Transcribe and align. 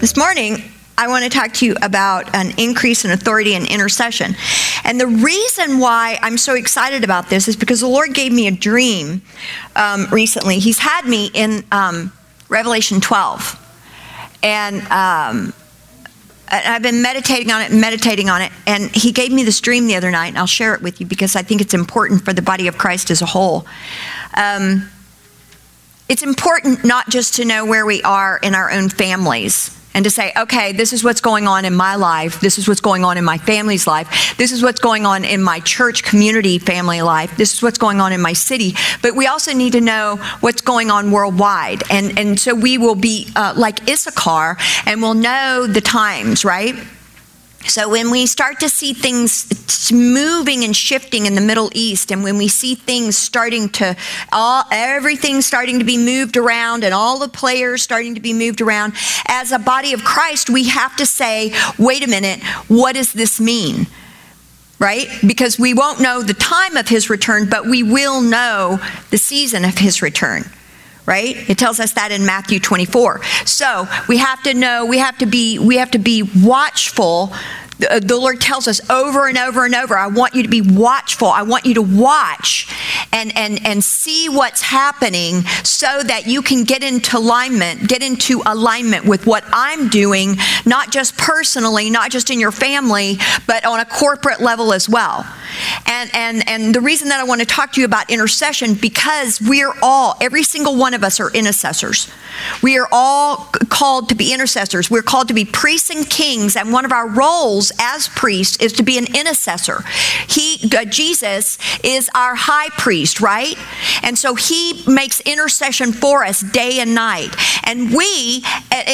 this 0.00 0.16
morning, 0.16 0.62
I 0.96 1.08
want 1.08 1.24
to 1.24 1.30
talk 1.30 1.52
to 1.54 1.66
you 1.66 1.74
about 1.82 2.34
an 2.34 2.52
increase 2.56 3.04
in 3.04 3.10
authority 3.10 3.54
and 3.54 3.66
intercession. 3.66 4.36
And 4.84 5.00
the 5.00 5.08
reason 5.08 5.80
why 5.80 6.18
I'm 6.22 6.38
so 6.38 6.54
excited 6.54 7.02
about 7.02 7.28
this 7.28 7.48
is 7.48 7.56
because 7.56 7.80
the 7.80 7.88
Lord 7.88 8.14
gave 8.14 8.32
me 8.32 8.46
a 8.46 8.50
dream 8.52 9.22
um, 9.74 10.06
recently. 10.12 10.60
He's 10.60 10.78
had 10.78 11.04
me 11.04 11.30
in 11.34 11.64
um, 11.72 12.12
Revelation 12.48 13.00
12. 13.00 13.64
And 14.44 14.82
um, 14.82 15.52
I've 16.48 16.82
been 16.82 17.02
meditating 17.02 17.50
on 17.50 17.62
it 17.62 17.72
and 17.72 17.80
meditating 17.80 18.30
on 18.30 18.42
it. 18.42 18.52
And 18.66 18.94
he 18.94 19.10
gave 19.10 19.32
me 19.32 19.42
this 19.42 19.60
dream 19.60 19.88
the 19.88 19.96
other 19.96 20.12
night, 20.12 20.28
and 20.28 20.38
I'll 20.38 20.46
share 20.46 20.74
it 20.74 20.82
with 20.82 21.00
you 21.00 21.06
because 21.06 21.34
I 21.34 21.42
think 21.42 21.60
it's 21.60 21.74
important 21.74 22.24
for 22.24 22.32
the 22.32 22.42
body 22.42 22.68
of 22.68 22.78
Christ 22.78 23.10
as 23.10 23.20
a 23.20 23.26
whole. 23.26 23.66
Um, 24.34 24.88
it's 26.08 26.22
important 26.22 26.84
not 26.84 27.08
just 27.08 27.34
to 27.34 27.44
know 27.44 27.66
where 27.66 27.84
we 27.84 28.00
are 28.02 28.38
in 28.38 28.54
our 28.54 28.70
own 28.70 28.88
families 28.88 29.77
and 29.98 30.04
to 30.04 30.10
say, 30.12 30.32
okay, 30.36 30.70
this 30.70 30.92
is 30.92 31.02
what's 31.02 31.20
going 31.20 31.48
on 31.48 31.64
in 31.64 31.74
my 31.74 31.96
life. 31.96 32.38
This 32.38 32.56
is 32.56 32.68
what's 32.68 32.80
going 32.80 33.04
on 33.04 33.18
in 33.18 33.24
my 33.24 33.36
family's 33.36 33.84
life. 33.84 34.36
This 34.36 34.52
is 34.52 34.62
what's 34.62 34.78
going 34.78 35.04
on 35.06 35.24
in 35.24 35.42
my 35.42 35.58
church 35.58 36.04
community 36.04 36.60
family 36.60 37.02
life. 37.02 37.36
This 37.36 37.52
is 37.52 37.64
what's 37.64 37.78
going 37.78 38.00
on 38.00 38.12
in 38.12 38.20
my 38.20 38.32
city. 38.32 38.76
But 39.02 39.16
we 39.16 39.26
also 39.26 39.52
need 39.52 39.72
to 39.72 39.80
know 39.80 40.18
what's 40.38 40.60
going 40.60 40.92
on 40.92 41.10
worldwide. 41.10 41.82
And, 41.90 42.16
and 42.16 42.38
so 42.38 42.54
we 42.54 42.78
will 42.78 42.94
be 42.94 43.26
uh, 43.34 43.54
like 43.56 43.90
Issachar 43.90 44.56
and 44.86 45.02
we'll 45.02 45.14
know 45.14 45.66
the 45.66 45.80
times, 45.80 46.44
right? 46.44 46.76
So 47.68 47.88
when 47.88 48.10
we 48.10 48.26
start 48.26 48.60
to 48.60 48.68
see 48.68 48.94
things 48.94 49.92
moving 49.92 50.64
and 50.64 50.74
shifting 50.74 51.26
in 51.26 51.34
the 51.34 51.40
Middle 51.40 51.70
East, 51.74 52.10
and 52.10 52.22
when 52.22 52.38
we 52.38 52.48
see 52.48 52.74
things 52.74 53.16
starting 53.16 53.68
to, 53.70 53.96
all 54.32 54.64
everything 54.72 55.42
starting 55.42 55.78
to 55.78 55.84
be 55.84 55.98
moved 55.98 56.36
around, 56.36 56.82
and 56.82 56.94
all 56.94 57.18
the 57.18 57.28
players 57.28 57.82
starting 57.82 58.14
to 58.14 58.20
be 58.20 58.32
moved 58.32 58.60
around, 58.60 58.94
as 59.26 59.52
a 59.52 59.58
body 59.58 59.92
of 59.92 60.02
Christ, 60.02 60.48
we 60.48 60.68
have 60.68 60.96
to 60.96 61.06
say, 61.06 61.52
wait 61.78 62.02
a 62.04 62.08
minute, 62.08 62.42
what 62.68 62.94
does 62.94 63.12
this 63.12 63.38
mean? 63.38 63.86
Right? 64.78 65.08
Because 65.26 65.58
we 65.58 65.74
won't 65.74 66.00
know 66.00 66.22
the 66.22 66.34
time 66.34 66.76
of 66.76 66.88
his 66.88 67.10
return, 67.10 67.48
but 67.50 67.66
we 67.66 67.82
will 67.82 68.20
know 68.20 68.78
the 69.10 69.18
season 69.18 69.64
of 69.64 69.76
his 69.78 70.00
return 70.00 70.44
right? 71.08 71.48
It 71.48 71.56
tells 71.56 71.80
us 71.80 71.94
that 71.94 72.12
in 72.12 72.26
Matthew 72.26 72.60
24. 72.60 73.24
So 73.46 73.88
we 74.08 74.18
have 74.18 74.42
to 74.42 74.52
know, 74.52 74.84
we 74.84 74.98
have 74.98 75.16
to 75.18 75.26
be, 75.26 75.58
we 75.58 75.78
have 75.78 75.90
to 75.92 75.98
be 75.98 76.22
watchful 76.44 77.32
uh, 77.88 78.00
the 78.00 78.16
Lord 78.16 78.40
tells 78.40 78.66
us 78.66 78.80
over 78.90 79.28
and 79.28 79.38
over 79.38 79.64
and 79.64 79.74
over, 79.74 79.96
I 79.96 80.08
want 80.08 80.34
you 80.34 80.42
to 80.42 80.48
be 80.48 80.60
watchful. 80.60 81.28
I 81.28 81.42
want 81.42 81.64
you 81.64 81.74
to 81.74 81.82
watch 81.82 82.74
and, 83.12 83.36
and, 83.36 83.64
and 83.66 83.82
see 83.82 84.28
what's 84.28 84.62
happening 84.62 85.42
so 85.62 86.02
that 86.02 86.26
you 86.26 86.42
can 86.42 86.64
get 86.64 86.82
into 86.82 87.18
alignment, 87.18 87.88
get 87.88 88.02
into 88.02 88.42
alignment 88.46 89.04
with 89.04 89.26
what 89.26 89.44
I'm 89.52 89.88
doing, 89.88 90.36
not 90.66 90.90
just 90.90 91.16
personally, 91.16 91.90
not 91.90 92.10
just 92.10 92.30
in 92.30 92.40
your 92.40 92.52
family, 92.52 93.18
but 93.46 93.64
on 93.64 93.80
a 93.80 93.84
corporate 93.84 94.40
level 94.40 94.72
as 94.72 94.88
well. 94.88 95.26
And, 95.86 96.10
and, 96.14 96.48
and 96.48 96.74
the 96.74 96.80
reason 96.80 97.08
that 97.08 97.20
I 97.20 97.24
want 97.24 97.40
to 97.40 97.46
talk 97.46 97.72
to 97.72 97.80
you 97.80 97.86
about 97.86 98.10
intercession, 98.10 98.74
because 98.74 99.40
we're 99.40 99.72
all, 99.82 100.16
every 100.20 100.42
single 100.42 100.76
one 100.76 100.94
of 100.94 101.02
us 101.02 101.20
are 101.20 101.30
intercessors. 101.32 102.10
We 102.62 102.78
are 102.78 102.88
all 102.92 103.50
called 103.68 104.08
to 104.10 104.14
be 104.14 104.32
intercessors. 104.32 104.90
We're 104.90 105.02
called 105.02 105.28
to 105.28 105.34
be 105.34 105.44
priests 105.44 105.90
and 105.90 106.08
kings, 106.08 106.56
and 106.56 106.72
one 106.72 106.84
of 106.84 106.92
our 106.92 107.08
roles 107.08 107.67
as 107.78 108.08
priest 108.08 108.62
is 108.62 108.72
to 108.74 108.82
be 108.82 108.98
an 108.98 109.06
intercessor. 109.14 109.82
He, 110.28 110.70
uh, 110.76 110.84
Jesus, 110.84 111.58
is 111.82 112.10
our 112.14 112.34
high 112.34 112.68
priest, 112.70 113.20
right? 113.20 113.56
And 114.02 114.18
so 114.18 114.34
he 114.34 114.82
makes 114.86 115.20
intercession 115.20 115.92
for 115.92 116.24
us 116.24 116.40
day 116.40 116.80
and 116.80 116.94
night. 116.94 117.34
And 117.64 117.92
we, 117.94 118.44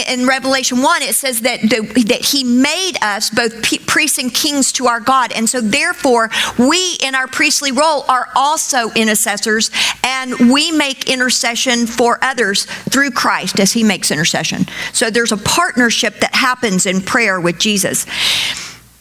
in 0.08 0.26
Revelation 0.26 0.82
1, 0.82 1.02
it 1.02 1.14
says 1.14 1.40
that, 1.42 1.60
that 1.62 2.28
he 2.32 2.44
made 2.44 2.94
us 3.02 3.30
both 3.30 3.62
priests 3.86 4.18
and 4.18 4.32
kings 4.32 4.72
to 4.72 4.86
our 4.86 5.00
God. 5.00 5.32
And 5.32 5.48
so 5.48 5.60
therefore, 5.60 6.30
we 6.58 6.96
in 7.02 7.14
our 7.14 7.26
priestly 7.26 7.72
role 7.72 8.04
are 8.08 8.28
also 8.34 8.90
intercessors 8.90 9.70
and 10.02 10.52
we 10.52 10.72
make 10.72 11.08
intercession 11.08 11.86
for 11.86 12.18
others 12.22 12.64
through 12.64 13.10
Christ 13.12 13.60
as 13.60 13.72
he 13.72 13.84
makes 13.84 14.10
intercession. 14.10 14.66
So 14.92 15.10
there's 15.10 15.32
a 15.32 15.36
partnership 15.36 16.20
that 16.20 16.34
happens 16.34 16.86
in 16.86 17.00
prayer 17.00 17.40
with 17.40 17.58
Jesus. 17.58 18.06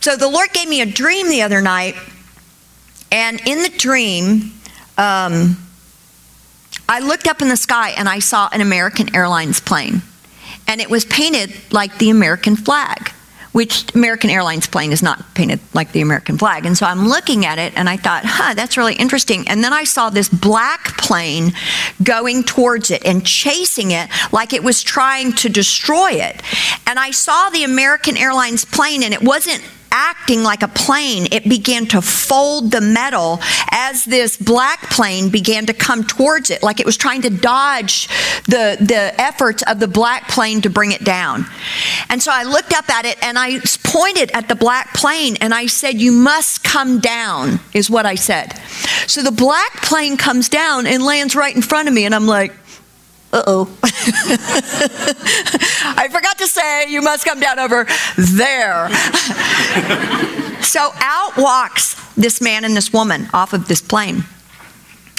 So 0.03 0.17
the 0.17 0.27
Lord 0.27 0.51
gave 0.51 0.67
me 0.67 0.81
a 0.81 0.85
dream 0.85 1.29
the 1.29 1.43
other 1.43 1.61
night, 1.61 1.95
and 3.09 3.39
in 3.47 3.61
the 3.63 3.69
dream, 3.69 4.51
um, 4.97 5.57
I 6.89 6.99
looked 6.99 7.25
up 7.25 7.41
in 7.41 7.47
the 7.47 7.55
sky 7.55 7.91
and 7.91 8.09
I 8.09 8.19
saw 8.19 8.49
an 8.51 8.59
American 8.59 9.15
Airlines 9.15 9.61
plane, 9.61 10.01
and 10.67 10.81
it 10.81 10.89
was 10.89 11.05
painted 11.05 11.53
like 11.71 11.99
the 11.99 12.09
American 12.09 12.57
flag 12.57 13.13
which 13.53 13.93
American 13.93 14.31
Airlines 14.31 14.65
plane 14.65 14.91
is 14.91 15.03
not 15.03 15.35
painted 15.35 15.59
like 15.75 15.91
the 15.91 16.01
American 16.01 16.39
flag. 16.39 16.65
And 16.65 16.75
so 16.75 16.87
I'm 16.87 17.07
looking 17.07 17.45
at 17.45 17.59
it 17.59 17.73
and 17.75 17.87
I 17.87 17.97
thought, 17.97 18.23
huh, 18.25 18.55
that's 18.55 18.77
really 18.77 18.95
interesting. 18.95 19.47
And 19.47 19.63
then 19.63 19.71
I 19.71 19.83
saw 19.83 20.09
this 20.09 20.27
black 20.27 20.97
plane 20.97 21.53
going 22.01 22.43
towards 22.45 22.89
it 22.89 23.05
and 23.05 23.23
chasing 23.23 23.91
it 23.91 24.09
like 24.31 24.53
it 24.53 24.63
was 24.63 24.81
trying 24.81 25.33
to 25.33 25.49
destroy 25.49 26.13
it. 26.13 26.41
And 26.87 26.97
I 26.97 27.11
saw 27.11 27.51
the 27.51 27.63
American 27.63 28.17
Airlines 28.17 28.65
plane 28.65 29.03
and 29.03 29.13
it 29.13 29.21
wasn't 29.21 29.63
acting 29.93 30.43
like 30.43 30.63
a 30.63 30.67
plane, 30.67 31.27
it 31.31 31.47
began 31.47 31.85
to 31.85 32.01
fold 32.01 32.71
the 32.71 32.81
metal 32.81 33.39
as 33.71 34.03
this 34.03 34.35
black 34.35 34.81
plane 34.89 35.29
began 35.29 35.65
to 35.67 35.73
come 35.73 36.03
towards 36.03 36.49
it, 36.49 36.63
like 36.63 36.79
it 36.79 36.85
was 36.85 36.97
trying 36.97 37.21
to 37.21 37.29
dodge 37.29 38.07
the, 38.45 38.75
the 38.81 39.13
efforts 39.21 39.63
of 39.63 39.79
the 39.79 39.87
black 39.87 40.27
plane 40.27 40.61
to 40.61 40.69
bring 40.69 40.91
it 40.91 41.03
down. 41.03 41.45
And 42.09 42.21
so 42.21 42.31
I 42.33 42.43
looked 42.43 42.73
up 42.73 42.89
at 42.89 43.05
it 43.05 43.23
and 43.23 43.37
I 43.37 43.59
pointed 43.83 44.31
at 44.31 44.47
the 44.47 44.55
black 44.55 44.93
plane 44.93 45.37
and 45.39 45.53
I 45.53 45.67
said, 45.67 46.01
You 46.01 46.11
must 46.11 46.63
come 46.63 46.99
down, 46.99 47.59
is 47.73 47.89
what 47.89 48.05
I 48.05 48.15
said. 48.15 48.59
So 49.07 49.21
the 49.21 49.31
black 49.31 49.73
plane 49.83 50.17
comes 50.17 50.49
down 50.49 50.87
and 50.87 51.03
lands 51.03 51.35
right 51.35 51.55
in 51.55 51.61
front 51.61 51.87
of 51.87 51.93
me, 51.93 52.05
and 52.05 52.15
I'm 52.15 52.25
like, 52.25 52.53
uh 53.33 53.44
oh. 53.47 53.77
I 55.97 56.07
forgot 56.11 56.38
to 56.38 56.47
say, 56.47 56.89
you 56.89 57.01
must 57.01 57.25
come 57.25 57.39
down 57.39 57.57
over 57.57 57.88
there. 58.16 58.89
so 60.61 60.91
out 60.95 61.31
walks 61.35 61.95
this 62.16 62.39
man 62.41 62.63
and 62.63 62.77
this 62.77 62.94
woman 62.94 63.27
off 63.33 63.53
of 63.53 63.67
this 63.67 63.81
plane. 63.81 64.23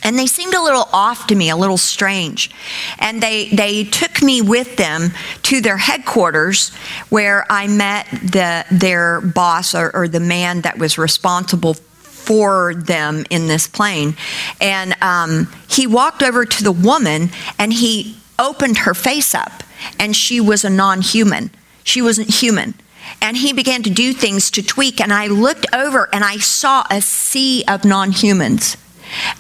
And 0.05 0.17
they 0.19 0.27
seemed 0.27 0.55
a 0.55 0.63
little 0.63 0.87
off 0.93 1.27
to 1.29 1.35
me, 1.35 1.51
a 1.51 1.57
little 1.57 1.79
strange. 1.79 2.51
And 2.99 3.21
they, 3.23 3.49
they 3.49 3.85
took 3.85 4.23
me 4.23 4.43
with 4.43 4.77
them 4.77 5.11
to 5.45 5.61
their 5.61 5.79
headquarters 5.79 6.73
where 7.09 7.47
I 7.51 7.67
met 7.67 8.07
the, 8.11 8.65
their 8.71 9.23
boss 9.23 9.75
or, 9.75 9.91
or 9.97 10.07
the 10.07 10.21
man 10.21 10.61
that 10.61 10.79
was 10.79 10.99
responsible 10.99 11.77
for 12.25 12.75
them 12.75 13.25
in 13.31 13.47
this 13.47 13.67
plane. 13.67 14.17
And 14.61 14.95
um, 15.03 15.53
he 15.69 15.87
walked 15.87 16.23
over 16.23 16.45
to 16.45 16.65
the 16.65 16.73
woman 16.73 17.31
and 17.59 17.73
he 17.73 18.17
opened 18.39 18.79
her 18.79 18.95
face 18.95 19.35
up, 19.35 19.63
and 19.99 20.17
she 20.17 20.41
was 20.41 20.65
a 20.65 20.71
non 20.71 21.01
human. 21.01 21.51
She 21.83 22.03
wasn't 22.03 22.31
human. 22.31 22.75
And 23.21 23.37
he 23.37 23.53
began 23.53 23.83
to 23.83 23.91
do 23.91 24.13
things 24.13 24.51
to 24.53 24.63
tweak, 24.63 25.01
and 25.01 25.13
I 25.13 25.27
looked 25.27 25.67
over 25.75 26.09
and 26.13 26.25
I 26.25 26.39
saw 26.39 26.85
a 26.91 27.01
sea 27.01 27.65
of 27.69 27.85
non 27.85 28.13
humans. 28.13 28.77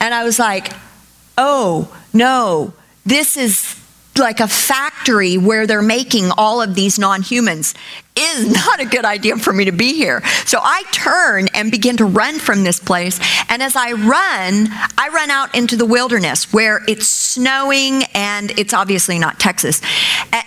And 0.00 0.14
I 0.14 0.24
was 0.24 0.38
like, 0.38 0.72
oh, 1.38 1.94
no, 2.12 2.74
this 3.04 3.36
is 3.36 3.80
like 4.16 4.40
a 4.40 4.48
factory 4.48 5.36
where 5.36 5.66
they're 5.66 5.82
making 5.82 6.30
all 6.36 6.62
of 6.62 6.74
these 6.74 6.98
non 6.98 7.22
humans 7.22 7.74
is 8.16 8.50
not 8.66 8.80
a 8.80 8.84
good 8.84 9.04
idea 9.04 9.36
for 9.36 9.52
me 9.52 9.64
to 9.64 9.72
be 9.72 9.94
here. 9.94 10.22
So 10.46 10.58
I 10.62 10.84
turn 10.92 11.48
and 11.54 11.70
begin 11.70 11.96
to 11.98 12.04
run 12.04 12.38
from 12.38 12.64
this 12.64 12.78
place. 12.78 13.18
And 13.48 13.62
as 13.62 13.76
I 13.76 13.92
run, 13.92 14.68
I 14.98 15.10
run 15.12 15.30
out 15.30 15.54
into 15.54 15.76
the 15.76 15.86
wilderness 15.86 16.52
where 16.52 16.82
it's 16.88 17.08
snowing 17.08 18.02
and 18.14 18.50
it's 18.58 18.72
obviously 18.72 19.18
not 19.18 19.40
Texas. 19.40 19.80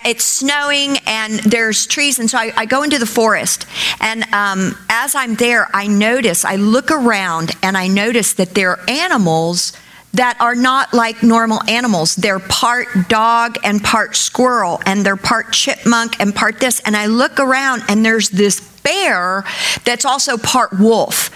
It's 0.04 0.24
snowing 0.24 0.96
and 1.06 1.34
there's 1.40 1.86
trees. 1.86 2.18
And 2.18 2.30
so 2.30 2.38
I, 2.38 2.52
I 2.56 2.66
go 2.66 2.82
into 2.82 2.98
the 2.98 3.06
forest. 3.06 3.66
And 4.00 4.24
um, 4.32 4.76
as 4.88 5.14
I'm 5.14 5.34
there, 5.34 5.68
I 5.74 5.86
notice, 5.86 6.44
I 6.44 6.56
look 6.56 6.90
around 6.90 7.52
and 7.62 7.76
I 7.76 7.88
notice 7.88 8.34
that 8.34 8.54
there 8.54 8.70
are 8.70 8.80
animals 8.88 9.72
that 10.14 10.40
are 10.40 10.54
not 10.54 10.94
like 10.94 11.22
normal 11.22 11.62
animals. 11.68 12.16
They're 12.16 12.38
part 12.38 12.88
dog 13.08 13.58
and 13.62 13.82
part 13.82 14.16
squirrel, 14.16 14.80
and 14.86 15.04
they're 15.04 15.16
part 15.16 15.52
chipmunk 15.52 16.20
and 16.20 16.34
part 16.34 16.60
this. 16.60 16.80
And 16.80 16.96
I 16.96 17.06
look 17.06 17.38
around, 17.38 17.82
and 17.88 18.04
there's 18.04 18.30
this 18.30 18.60
bear 18.82 19.44
that's 19.84 20.04
also 20.04 20.36
part 20.38 20.78
wolf. 20.78 21.30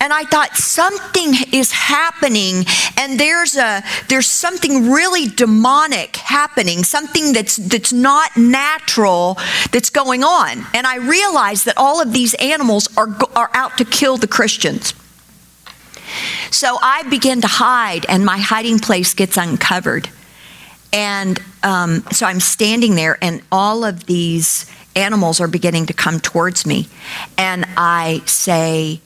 And 0.00 0.12
I 0.12 0.24
thought 0.24 0.56
something 0.56 1.34
is 1.52 1.72
happening 1.72 2.64
and 2.96 3.20
there's 3.20 3.56
a 3.56 3.82
there's 4.08 4.26
something 4.26 4.90
really 4.90 5.26
demonic 5.26 6.16
happening, 6.16 6.84
something 6.84 7.32
that's 7.32 7.56
that's 7.56 7.92
not 7.92 8.36
natural 8.36 9.38
that's 9.72 9.90
going 9.90 10.24
on. 10.24 10.66
And 10.74 10.86
I 10.86 10.96
realized 10.96 11.66
that 11.66 11.74
all 11.76 12.00
of 12.00 12.12
these 12.12 12.34
animals 12.34 12.88
are 12.96 13.14
are 13.36 13.50
out 13.54 13.78
to 13.78 13.84
kill 13.84 14.16
the 14.16 14.28
Christians. 14.28 14.94
So 16.50 16.78
I 16.80 17.02
begin 17.04 17.40
to 17.42 17.46
hide, 17.48 18.06
and 18.08 18.24
my 18.24 18.38
hiding 18.38 18.78
place 18.78 19.14
gets 19.14 19.36
uncovered. 19.36 20.08
And 20.92 21.40
um, 21.62 22.04
so 22.12 22.26
I'm 22.26 22.40
standing 22.40 22.94
there, 22.94 23.18
and 23.22 23.42
all 23.52 23.84
of 23.84 24.06
these 24.06 24.66
animals 24.96 25.40
are 25.40 25.48
beginning 25.48 25.86
to 25.86 25.92
come 25.92 26.20
towards 26.20 26.66
me. 26.66 26.88
And 27.38 27.66
I 27.76 28.22
say, 28.26 29.00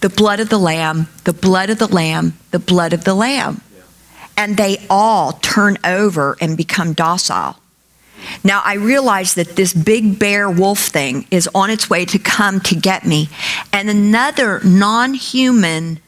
the 0.00 0.08
blood 0.08 0.40
of 0.40 0.48
the 0.48 0.58
lamb, 0.58 1.08
the 1.24 1.32
blood 1.32 1.70
of 1.70 1.78
the 1.78 1.88
lamb, 1.88 2.38
the 2.52 2.58
blood 2.58 2.92
of 2.92 3.04
the 3.04 3.14
lamb. 3.14 3.60
And 4.36 4.56
they 4.56 4.86
all 4.88 5.32
turn 5.32 5.78
over 5.84 6.36
and 6.40 6.56
become 6.56 6.92
docile. 6.92 7.56
Now, 8.44 8.62
I 8.64 8.74
realize 8.74 9.34
that 9.34 9.56
this 9.56 9.72
big 9.72 10.18
bear 10.18 10.50
wolf 10.50 10.78
thing 10.78 11.26
is 11.30 11.48
on 11.54 11.70
its 11.70 11.88
way 11.88 12.04
to 12.06 12.18
come 12.18 12.60
to 12.60 12.74
get 12.74 13.06
me. 13.06 13.28
And 13.72 13.88
another 13.88 14.60
non 14.64 15.14
human 15.14 16.00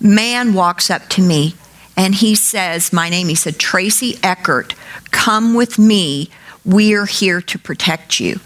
man 0.00 0.54
walks 0.54 0.90
up 0.90 1.08
to 1.10 1.22
me 1.22 1.54
and 1.96 2.14
he 2.14 2.34
says, 2.34 2.92
My 2.92 3.08
name, 3.08 3.28
he 3.28 3.34
said, 3.34 3.58
Tracy 3.58 4.18
Eckert, 4.22 4.74
come 5.10 5.54
with 5.54 5.78
me. 5.78 6.30
We're 6.64 7.06
here 7.06 7.40
to 7.42 7.58
protect 7.58 8.20
you. 8.20 8.40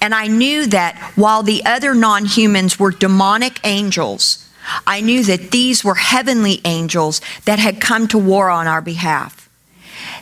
And 0.00 0.14
I 0.14 0.26
knew 0.26 0.66
that 0.66 0.96
while 1.14 1.42
the 1.42 1.64
other 1.64 1.94
non 1.94 2.24
humans 2.24 2.78
were 2.78 2.90
demonic 2.90 3.60
angels, 3.64 4.48
I 4.86 5.00
knew 5.00 5.22
that 5.24 5.50
these 5.50 5.84
were 5.84 5.94
heavenly 5.96 6.60
angels 6.64 7.20
that 7.44 7.58
had 7.58 7.80
come 7.80 8.08
to 8.08 8.18
war 8.18 8.50
on 8.50 8.66
our 8.66 8.80
behalf. 8.82 9.48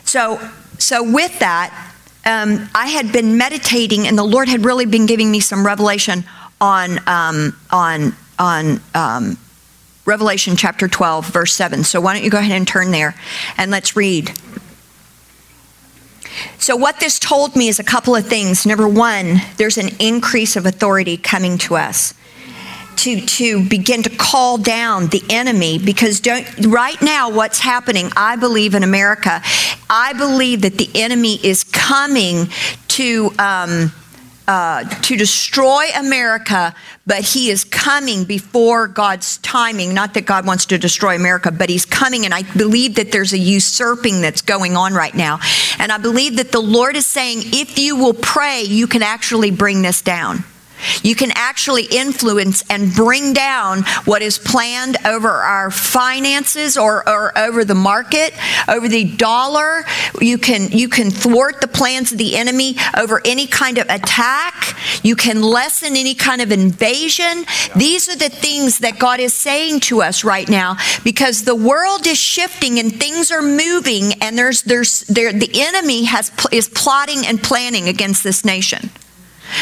So, 0.03 0.51
so 0.77 1.03
with 1.03 1.39
that, 1.39 1.86
um, 2.27 2.69
I 2.75 2.87
had 2.87 3.11
been 3.11 3.37
meditating, 3.37 4.05
and 4.07 4.17
the 4.17 4.23
Lord 4.23 4.49
had 4.49 4.65
really 4.65 4.85
been 4.85 5.05
giving 5.05 5.31
me 5.31 5.39
some 5.39 5.65
revelation 5.65 6.25
on 6.59 6.99
um, 7.07 7.57
on 7.71 8.15
on 8.37 8.81
um, 8.93 9.37
Revelation 10.05 10.55
chapter 10.55 10.87
12, 10.87 11.27
verse 11.27 11.53
7. 11.53 11.83
So 11.83 11.99
why 11.99 12.13
don't 12.13 12.23
you 12.23 12.29
go 12.29 12.37
ahead 12.37 12.55
and 12.55 12.67
turn 12.67 12.91
there 12.91 13.15
and 13.57 13.71
let's 13.71 13.95
read. 13.95 14.31
So, 16.59 16.75
what 16.75 16.99
this 16.99 17.17
told 17.17 17.55
me 17.55 17.67
is 17.67 17.79
a 17.79 17.83
couple 17.83 18.15
of 18.15 18.27
things. 18.27 18.65
Number 18.65 18.87
one, 18.87 19.41
there's 19.57 19.77
an 19.77 19.89
increase 19.99 20.55
of 20.55 20.65
authority 20.65 21.17
coming 21.17 21.57
to 21.59 21.75
us 21.75 22.13
to, 22.97 23.21
to 23.21 23.67
begin 23.67 24.03
to 24.03 24.09
call 24.09 24.57
down 24.57 25.07
the 25.07 25.23
enemy 25.29 25.79
because 25.79 26.21
right 26.67 27.01
now, 27.01 27.29
what's 27.29 27.59
happening, 27.59 28.09
I 28.15 28.35
believe 28.35 28.75
in 28.75 28.83
America, 28.83 29.41
I 29.89 30.13
believe 30.13 30.61
that 30.61 30.77
the 30.77 30.89
enemy 30.95 31.35
is 31.43 31.63
coming 31.63 32.47
to. 32.89 33.31
Um, 33.39 33.91
uh, 34.49 34.85
to 35.01 35.17
destroy 35.17 35.87
America, 35.93 36.73
but 37.05 37.21
he 37.21 37.49
is 37.49 37.65
coming 37.65 38.23
before 38.23 38.87
God's 38.87 39.39
timing. 39.39 39.93
Not 39.93 40.13
that 40.13 40.25
God 40.25 40.47
wants 40.47 40.67
to 40.67 40.77
destroy 40.77 41.17
America, 41.17 41.51
but 41.51 41.69
he's 41.69 41.85
coming. 41.85 42.23
And 42.23 42.33
I 42.33 42.43
believe 42.55 42.95
that 42.95 43.11
there's 43.11 43.33
a 43.33 43.37
usurping 43.37 44.21
that's 44.21 44.41
going 44.41 44.77
on 44.77 44.93
right 44.93 45.13
now. 45.13 45.39
And 45.79 45.91
I 45.91 45.97
believe 45.97 46.37
that 46.37 46.53
the 46.53 46.61
Lord 46.61 46.95
is 46.95 47.05
saying, 47.05 47.39
if 47.47 47.77
you 47.77 47.97
will 47.97 48.13
pray, 48.13 48.63
you 48.63 48.87
can 48.87 49.03
actually 49.03 49.51
bring 49.51 49.81
this 49.81 50.01
down. 50.01 50.45
You 51.03 51.15
can 51.15 51.31
actually 51.35 51.83
influence 51.83 52.63
and 52.69 52.93
bring 52.93 53.33
down 53.33 53.83
what 54.05 54.21
is 54.21 54.37
planned 54.37 54.97
over 55.05 55.29
our 55.29 55.71
finances 55.71 56.77
or, 56.77 57.07
or, 57.07 57.37
over 57.37 57.63
the 57.63 57.75
market, 57.75 58.33
over 58.67 58.87
the 58.87 59.15
dollar. 59.15 59.83
You 60.21 60.37
can, 60.37 60.71
you 60.71 60.89
can 60.89 61.11
thwart 61.11 61.61
the 61.61 61.67
plans 61.67 62.11
of 62.11 62.17
the 62.17 62.35
enemy 62.35 62.75
over 62.97 63.21
any 63.25 63.47
kind 63.47 63.77
of 63.77 63.87
attack. 63.89 64.75
You 65.03 65.15
can 65.15 65.41
lessen 65.41 65.95
any 65.95 66.15
kind 66.15 66.41
of 66.41 66.51
invasion. 66.51 67.45
These 67.75 68.09
are 68.09 68.15
the 68.15 68.29
things 68.29 68.79
that 68.79 68.99
God 68.99 69.19
is 69.19 69.33
saying 69.33 69.81
to 69.81 70.01
us 70.01 70.23
right 70.23 70.49
now 70.49 70.77
because 71.03 71.43
the 71.43 71.55
world 71.55 72.07
is 72.07 72.17
shifting 72.17 72.79
and 72.79 72.97
things 72.99 73.31
are 73.31 73.41
moving 73.41 74.13
and 74.21 74.37
there's, 74.37 74.63
there's, 74.63 75.01
there, 75.01 75.33
the 75.33 75.49
enemy 75.53 76.05
has, 76.05 76.31
is 76.51 76.69
plotting 76.69 77.25
and 77.25 77.41
planning 77.41 77.87
against 77.87 78.23
this 78.23 78.43
nation 78.43 78.89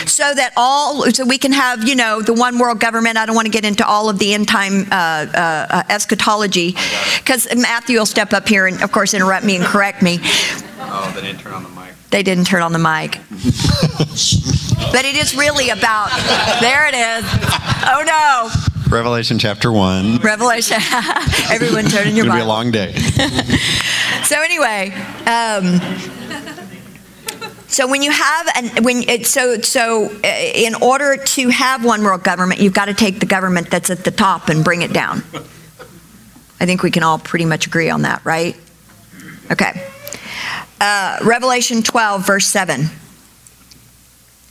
so 0.06 0.34
that 0.34 0.54
all 0.58 1.04
so 1.12 1.26
we 1.26 1.38
can 1.38 1.52
have 1.52 1.88
you 1.88 1.96
know 1.96 2.22
the 2.22 2.34
one 2.34 2.58
world 2.58 2.80
government. 2.80 3.18
I 3.18 3.26
don't 3.26 3.36
want 3.36 3.46
to 3.46 3.52
get 3.52 3.66
into 3.66 3.86
all 3.86 4.10
of 4.10 4.20
the 4.20 4.34
end 4.34 4.48
time 4.48 4.88
uh, 4.92 4.96
uh, 4.96 5.68
uh 5.70 5.84
eschatology 5.90 6.76
because 7.20 7.48
matthew 7.56 7.98
will 7.98 8.06
step 8.06 8.34
up 8.34 8.48
here 8.48 8.68
and 8.68 8.82
of 8.82 8.92
course 8.92 9.14
interrupt 9.14 9.46
me 9.46 9.56
and 9.56 9.66
correct 9.66 10.02
me. 10.02 10.20
Oh 10.80 11.12
they 11.16 11.22
didn't 11.22 11.40
turn 11.40 11.54
on 11.54 11.64
the 11.64 11.70
mic. 11.70 11.94
They 12.10 12.24
didn't 12.24 12.46
turn 12.46 12.62
on 12.62 12.74
the 12.74 12.80
mic. 12.80 13.20
But 14.92 15.06
it 15.06 15.16
is 15.16 15.36
really 15.36 15.70
about 15.70 16.10
there 16.62 16.88
it 16.88 16.94
is. 16.94 17.26
Oh 17.88 18.04
no. 18.06 18.76
Revelation 18.90 19.40
chapter 19.40 19.72
1. 19.72 20.18
Revelation. 20.18 20.78
Everyone 21.52 21.86
turn 21.86 22.08
in 22.08 22.16
your 22.16 22.26
It's 22.26 22.28
going 22.28 22.30
to 22.30 22.36
be 22.36 22.40
a 22.40 22.46
long 22.46 22.72
day. 22.72 22.94
so, 24.24 24.42
anyway, 24.42 24.92
um, 25.26 25.82
so 27.76 27.88
when 27.88 28.02
you 28.02 28.10
have 28.10 28.48
and 28.56 28.86
when 28.86 29.04
it, 29.10 29.26
so 29.26 29.60
so 29.60 30.06
uh, 30.24 30.28
in 30.28 30.76
order 30.76 31.18
to 31.18 31.50
have 31.50 31.84
one 31.84 32.04
world 32.04 32.24
government, 32.24 32.62
you've 32.62 32.74
got 32.74 32.86
to 32.86 32.94
take 32.94 33.20
the 33.20 33.26
government 33.26 33.70
that's 33.70 33.90
at 33.90 34.06
the 34.06 34.12
top 34.12 34.48
and 34.48 34.64
bring 34.64 34.82
it 34.82 34.94
down. 34.94 35.24
I 36.58 36.66
think 36.66 36.84
we 36.84 36.90
can 36.90 37.04
all 37.04 37.20
pretty 37.20 37.44
much 37.44 37.68
agree 37.68 37.90
on 37.90 38.04
that, 38.04 38.24
right? 38.24 38.56
Okay. 39.52 39.86
Uh, 40.80 41.20
Revelation 41.26 41.84
12, 41.84 42.26
verse 42.26 42.48
7. 42.48 42.86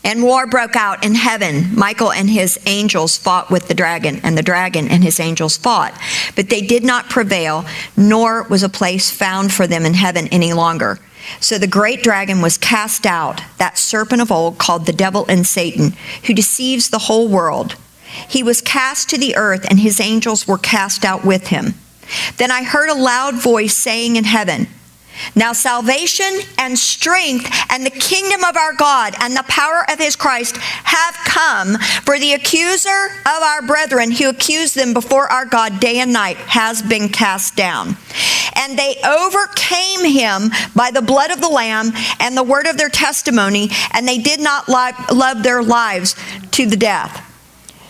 And 0.05 0.23
war 0.23 0.47
broke 0.47 0.77
out 0.77 1.03
in 1.03 1.15
heaven. 1.15 1.75
Michael 1.75 2.13
and 2.13 2.29
his 2.29 2.59
angels 2.67 3.17
fought 3.17 3.51
with 3.51 3.69
the 3.69 3.75
dragon, 3.75 4.21
and 4.23 4.37
the 4.37 4.43
dragon 4.43 4.87
and 4.89 5.03
his 5.03 5.19
angels 5.19 5.57
fought. 5.57 5.99
But 6.37 6.51
they 6.51 6.61
did 6.61 6.85
not 6.85 7.09
prevail, 7.09 7.65
nor 7.97 8.43
was 8.43 8.63
a 8.63 8.69
place 8.69 9.11
found 9.11 9.51
for 9.51 9.67
them 9.67 9.87
in 9.87 9.95
heaven 9.95 10.29
any 10.29 10.53
longer. 10.53 11.01
So 11.41 11.59
the 11.59 11.67
great 11.67 12.03
dragon 12.03 12.41
was 12.41 12.59
cast 12.59 13.07
out, 13.07 13.43
that 13.59 13.79
serpent 13.79 14.23
of 14.23 14.33
old 14.33 14.59
called 14.59 14.87
the 14.87 14.93
devil 14.93 15.25
and 15.29 15.47
Satan, 15.47 15.95
who 16.27 16.35
deceives 16.35 16.91
the 16.91 17.01
whole 17.01 17.29
world. 17.29 17.77
He 18.29 18.43
was 18.43 18.61
cast 18.61 19.09
to 19.11 19.19
the 19.19 19.37
earth, 19.37 19.67
and 19.69 19.81
his 19.81 20.01
angels 20.01 20.47
were 20.47 20.59
cast 20.59 21.05
out 21.05 21.25
with 21.25 21.49
him. 21.49 21.75
Then 22.37 22.51
I 22.51 22.63
heard 22.63 22.89
a 22.89 22.95
loud 22.95 23.35
voice 23.35 23.77
saying 23.77 24.17
in 24.17 24.25
heaven, 24.25 24.69
now, 25.35 25.53
salvation 25.53 26.41
and 26.59 26.79
strength 26.79 27.51
and 27.71 27.85
the 27.85 27.91
kingdom 27.91 28.45
of 28.45 28.57
our 28.57 28.75
God 28.75 29.15
and 29.21 29.35
the 29.35 29.45
power 29.49 29.85
of 29.91 29.99
his 29.99 30.17
Christ 30.17 30.57
have 30.57 31.15
come, 31.25 31.77
for 32.05 32.19
the 32.19 32.35
accuser 32.35 33.07
of 33.27 33.43
our 33.43 33.63
brethren 33.63 34.11
who 34.11 34.29
accused 34.29 34.75
them 34.75 34.95
before 34.95 35.31
our 35.31 35.45
God 35.45 35.81
day 35.81 35.99
and 35.99 36.13
night 36.13 36.37
has 36.37 36.83
been 36.83 37.09
cast 37.09 37.57
down. 37.57 37.97
And 38.57 38.79
they 38.79 38.97
overcame 39.05 40.05
him 40.05 40.51
by 40.75 40.91
the 40.91 41.03
blood 41.03 41.31
of 41.31 41.41
the 41.41 41.49
Lamb 41.49 41.93
and 42.21 42.37
the 42.37 42.43
word 42.43 42.67
of 42.67 42.77
their 42.77 42.89
testimony, 42.89 43.71
and 43.93 44.07
they 44.07 44.19
did 44.19 44.41
not 44.41 44.69
love 44.69 45.43
their 45.43 45.63
lives 45.63 46.15
to 46.53 46.67
the 46.67 46.77
death. 46.77 47.34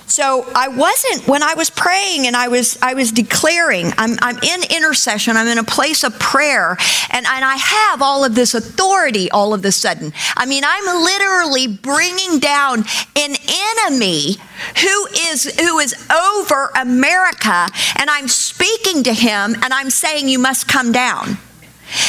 So 0.07 0.47
I 0.55 0.69
wasn't 0.69 1.27
when 1.27 1.43
I 1.43 1.55
was 1.55 1.71
praying 1.71 2.27
and 2.27 2.37
I 2.37 2.49
was 2.49 2.79
I 2.83 2.95
was 2.95 3.11
declaring 3.11 3.93
I'm 3.97 4.17
I'm 4.21 4.37
in 4.39 4.63
intercession 4.75 5.37
I'm 5.37 5.47
in 5.47 5.59
a 5.59 5.65
place 5.65 6.05
of 6.05 6.19
prayer 6.19 6.77
and 7.11 7.27
and 7.27 7.45
I 7.45 7.57
have 7.57 8.03
all 8.03 8.25
of 8.25 8.35
this 8.35 8.55
authority 8.55 9.31
all 9.31 9.55
of 9.55 9.65
a 9.65 9.73
sudden. 9.73 10.13
I 10.37 10.47
mean 10.47 10.63
I'm 10.65 11.03
literally 11.03 11.67
bringing 11.67 12.39
down 12.39 12.85
an 13.17 13.35
enemy 13.83 14.37
who 14.81 15.07
is 15.31 15.59
who 15.59 15.79
is 15.79 15.95
over 16.11 16.71
America 16.77 17.69
and 17.97 18.11
I'm 18.11 18.29
speaking 18.29 19.03
to 19.05 19.13
him 19.13 19.55
and 19.63 19.73
I'm 19.73 19.91
saying 19.91 20.29
you 20.29 20.39
must 20.39 20.69
come 20.69 20.93
down 20.93 21.39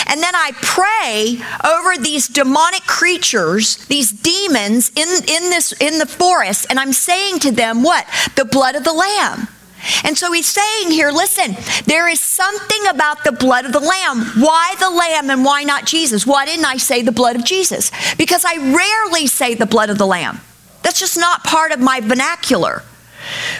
and 0.07 0.21
then 0.21 0.35
I 0.35 0.51
pray 0.61 1.41
over 1.63 1.97
these 2.01 2.27
demonic 2.27 2.83
creatures, 2.83 3.77
these 3.87 4.11
demons 4.11 4.91
in, 4.95 5.07
in 5.07 5.49
this 5.49 5.73
in 5.73 5.99
the 5.99 6.05
forest, 6.05 6.67
and 6.69 6.79
I'm 6.79 6.93
saying 6.93 7.39
to 7.39 7.51
them, 7.51 7.83
what? 7.83 8.05
The 8.35 8.45
blood 8.45 8.75
of 8.75 8.83
the 8.83 8.93
Lamb. 8.93 9.47
And 10.03 10.17
so 10.17 10.31
he's 10.31 10.47
saying 10.47 10.91
here, 10.91 11.11
listen, 11.11 11.55
there 11.85 12.07
is 12.07 12.19
something 12.19 12.87
about 12.89 13.23
the 13.23 13.31
blood 13.31 13.65
of 13.65 13.71
the 13.71 13.79
Lamb. 13.79 14.25
Why 14.37 14.75
the 14.79 14.89
Lamb 14.89 15.29
and 15.29 15.45
why 15.45 15.63
not 15.63 15.85
Jesus? 15.85 16.25
Why 16.25 16.45
didn't 16.45 16.65
I 16.65 16.77
say 16.77 17.01
the 17.01 17.11
blood 17.11 17.35
of 17.35 17.45
Jesus? 17.45 17.91
Because 18.17 18.43
I 18.45 18.55
rarely 18.57 19.27
say 19.27 19.53
the 19.53 19.67
blood 19.67 19.89
of 19.89 19.97
the 19.97 20.07
Lamb. 20.07 20.41
That's 20.81 20.99
just 20.99 21.17
not 21.17 21.43
part 21.43 21.71
of 21.71 21.79
my 21.79 21.99
vernacular. 21.99 22.83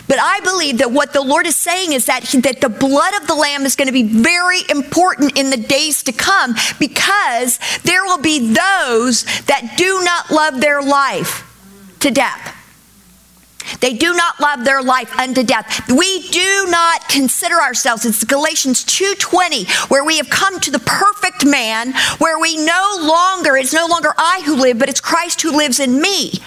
But 0.08 0.20
I 0.22 0.40
believe 0.42 0.80
that 0.80 0.92
what 0.92 1.14
the 1.14 1.22
Lord 1.22 1.48
is 1.48 1.56
saying 1.56 1.94
is 1.94 2.06
that, 2.06 2.24
that 2.44 2.62
the 2.62 2.70
blood 2.70 3.14
of 3.22 3.28
the 3.28 3.36
Lamb 3.36 3.66
is 3.66 3.76
going 3.76 3.88
to 3.88 3.94
be 3.94 4.04
very 4.04 4.60
important 4.70 5.38
in 5.38 5.50
the 5.50 5.58
days 5.58 6.04
to 6.04 6.12
come 6.12 6.56
because 6.80 7.60
there 7.84 8.04
will 8.04 8.22
be 8.22 8.54
those 8.54 9.24
that 9.46 9.76
do 9.78 10.02
not 10.04 10.32
love 10.32 10.62
their 10.62 10.82
life 10.82 11.44
to 12.00 12.12
death. 12.12 12.56
They 13.80 13.94
do 13.94 14.14
not 14.14 14.40
love 14.40 14.64
their 14.64 14.82
life 14.82 15.18
unto 15.18 15.44
death. 15.44 15.90
We 15.90 16.30
do 16.30 16.68
not 16.70 17.10
consider 17.10 17.56
ourselves. 17.56 18.06
It's 18.06 18.24
Galatians 18.24 18.84
2:20 18.84 19.66
where 19.90 20.04
we 20.04 20.18
have 20.18 20.30
come 20.30 20.60
to 20.60 20.72
the 20.72 20.80
perfect 20.80 21.46
man 21.46 21.94
where 22.20 22.38
we 22.40 22.58
no 22.58 22.98
longer 23.02 23.58
it's 23.58 23.74
no 23.74 23.88
longer 23.88 24.14
I 24.18 24.42
who 24.46 24.56
live 24.56 24.78
but 24.78 24.90
it's 24.90 25.02
Christ 25.02 25.42
who 25.42 25.52
lives 25.52 25.80
in 25.80 26.00
me. 26.00 26.42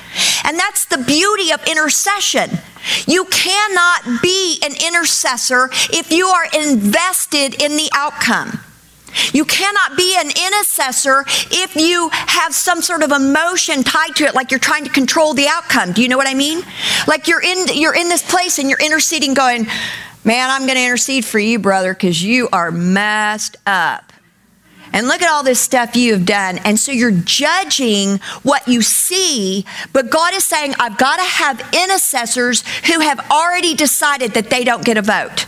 And 0.44 0.58
that's 0.58 0.84
the 0.84 0.98
beauty 0.98 1.52
of 1.52 1.62
intercession. 1.64 2.60
You 3.06 3.24
cannot 3.26 4.22
be 4.22 4.60
an 4.64 4.72
intercessor 4.72 5.70
if 5.90 6.10
you 6.10 6.26
are 6.28 6.46
invested 6.54 7.60
in 7.62 7.76
the 7.76 7.88
outcome. 7.94 8.60
You 9.32 9.44
cannot 9.44 9.96
be 9.96 10.16
an 10.18 10.28
intercessor 10.28 11.24
if 11.50 11.74
you 11.76 12.10
have 12.12 12.54
some 12.54 12.82
sort 12.82 13.02
of 13.02 13.10
emotion 13.10 13.82
tied 13.82 14.14
to 14.16 14.24
it, 14.24 14.34
like 14.34 14.50
you're 14.50 14.60
trying 14.60 14.84
to 14.84 14.90
control 14.90 15.34
the 15.34 15.48
outcome. 15.48 15.92
Do 15.92 16.02
you 16.02 16.08
know 16.08 16.16
what 16.16 16.28
I 16.28 16.34
mean? 16.34 16.62
Like 17.06 17.26
you're 17.26 17.42
in 17.42 17.66
you're 17.74 17.94
in 17.94 18.08
this 18.08 18.22
place 18.22 18.58
and 18.58 18.68
you're 18.68 18.80
interceding, 18.80 19.34
going, 19.34 19.66
"Man, 20.24 20.50
I'm 20.50 20.66
going 20.66 20.76
to 20.76 20.84
intercede 20.84 21.24
for 21.24 21.38
you, 21.38 21.58
brother, 21.58 21.94
because 21.94 22.22
you 22.22 22.48
are 22.52 22.70
messed 22.70 23.56
up." 23.66 24.12
And 24.92 25.06
look 25.06 25.22
at 25.22 25.30
all 25.30 25.42
this 25.42 25.60
stuff 25.60 25.96
you 25.96 26.12
have 26.12 26.26
done. 26.26 26.58
And 26.58 26.78
so 26.78 26.92
you're 26.92 27.10
judging 27.10 28.18
what 28.42 28.66
you 28.66 28.82
see, 28.82 29.64
but 29.92 30.10
God 30.10 30.34
is 30.34 30.44
saying, 30.44 30.74
I've 30.78 30.98
got 30.98 31.16
to 31.16 31.22
have 31.22 31.60
intercessors 31.74 32.66
who 32.86 33.00
have 33.00 33.30
already 33.30 33.74
decided 33.74 34.32
that 34.32 34.50
they 34.50 34.64
don't 34.64 34.84
get 34.84 34.96
a 34.96 35.02
vote. 35.02 35.46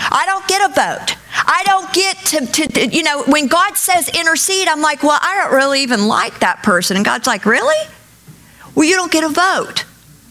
I 0.00 0.24
don't 0.26 0.46
get 0.46 0.70
a 0.70 0.72
vote. 0.72 1.16
I 1.34 1.62
don't 1.66 1.92
get 1.92 2.16
to, 2.26 2.46
to, 2.46 2.86
you 2.86 3.02
know, 3.02 3.24
when 3.24 3.48
God 3.48 3.76
says 3.76 4.08
intercede, 4.08 4.68
I'm 4.68 4.80
like, 4.80 5.02
well, 5.02 5.18
I 5.20 5.40
don't 5.42 5.54
really 5.54 5.82
even 5.82 6.06
like 6.06 6.38
that 6.40 6.62
person. 6.62 6.96
And 6.96 7.04
God's 7.04 7.26
like, 7.26 7.44
really? 7.44 7.88
Well, 8.74 8.86
you 8.86 8.94
don't 8.94 9.10
get 9.10 9.24
a 9.24 9.28
vote. 9.28 9.84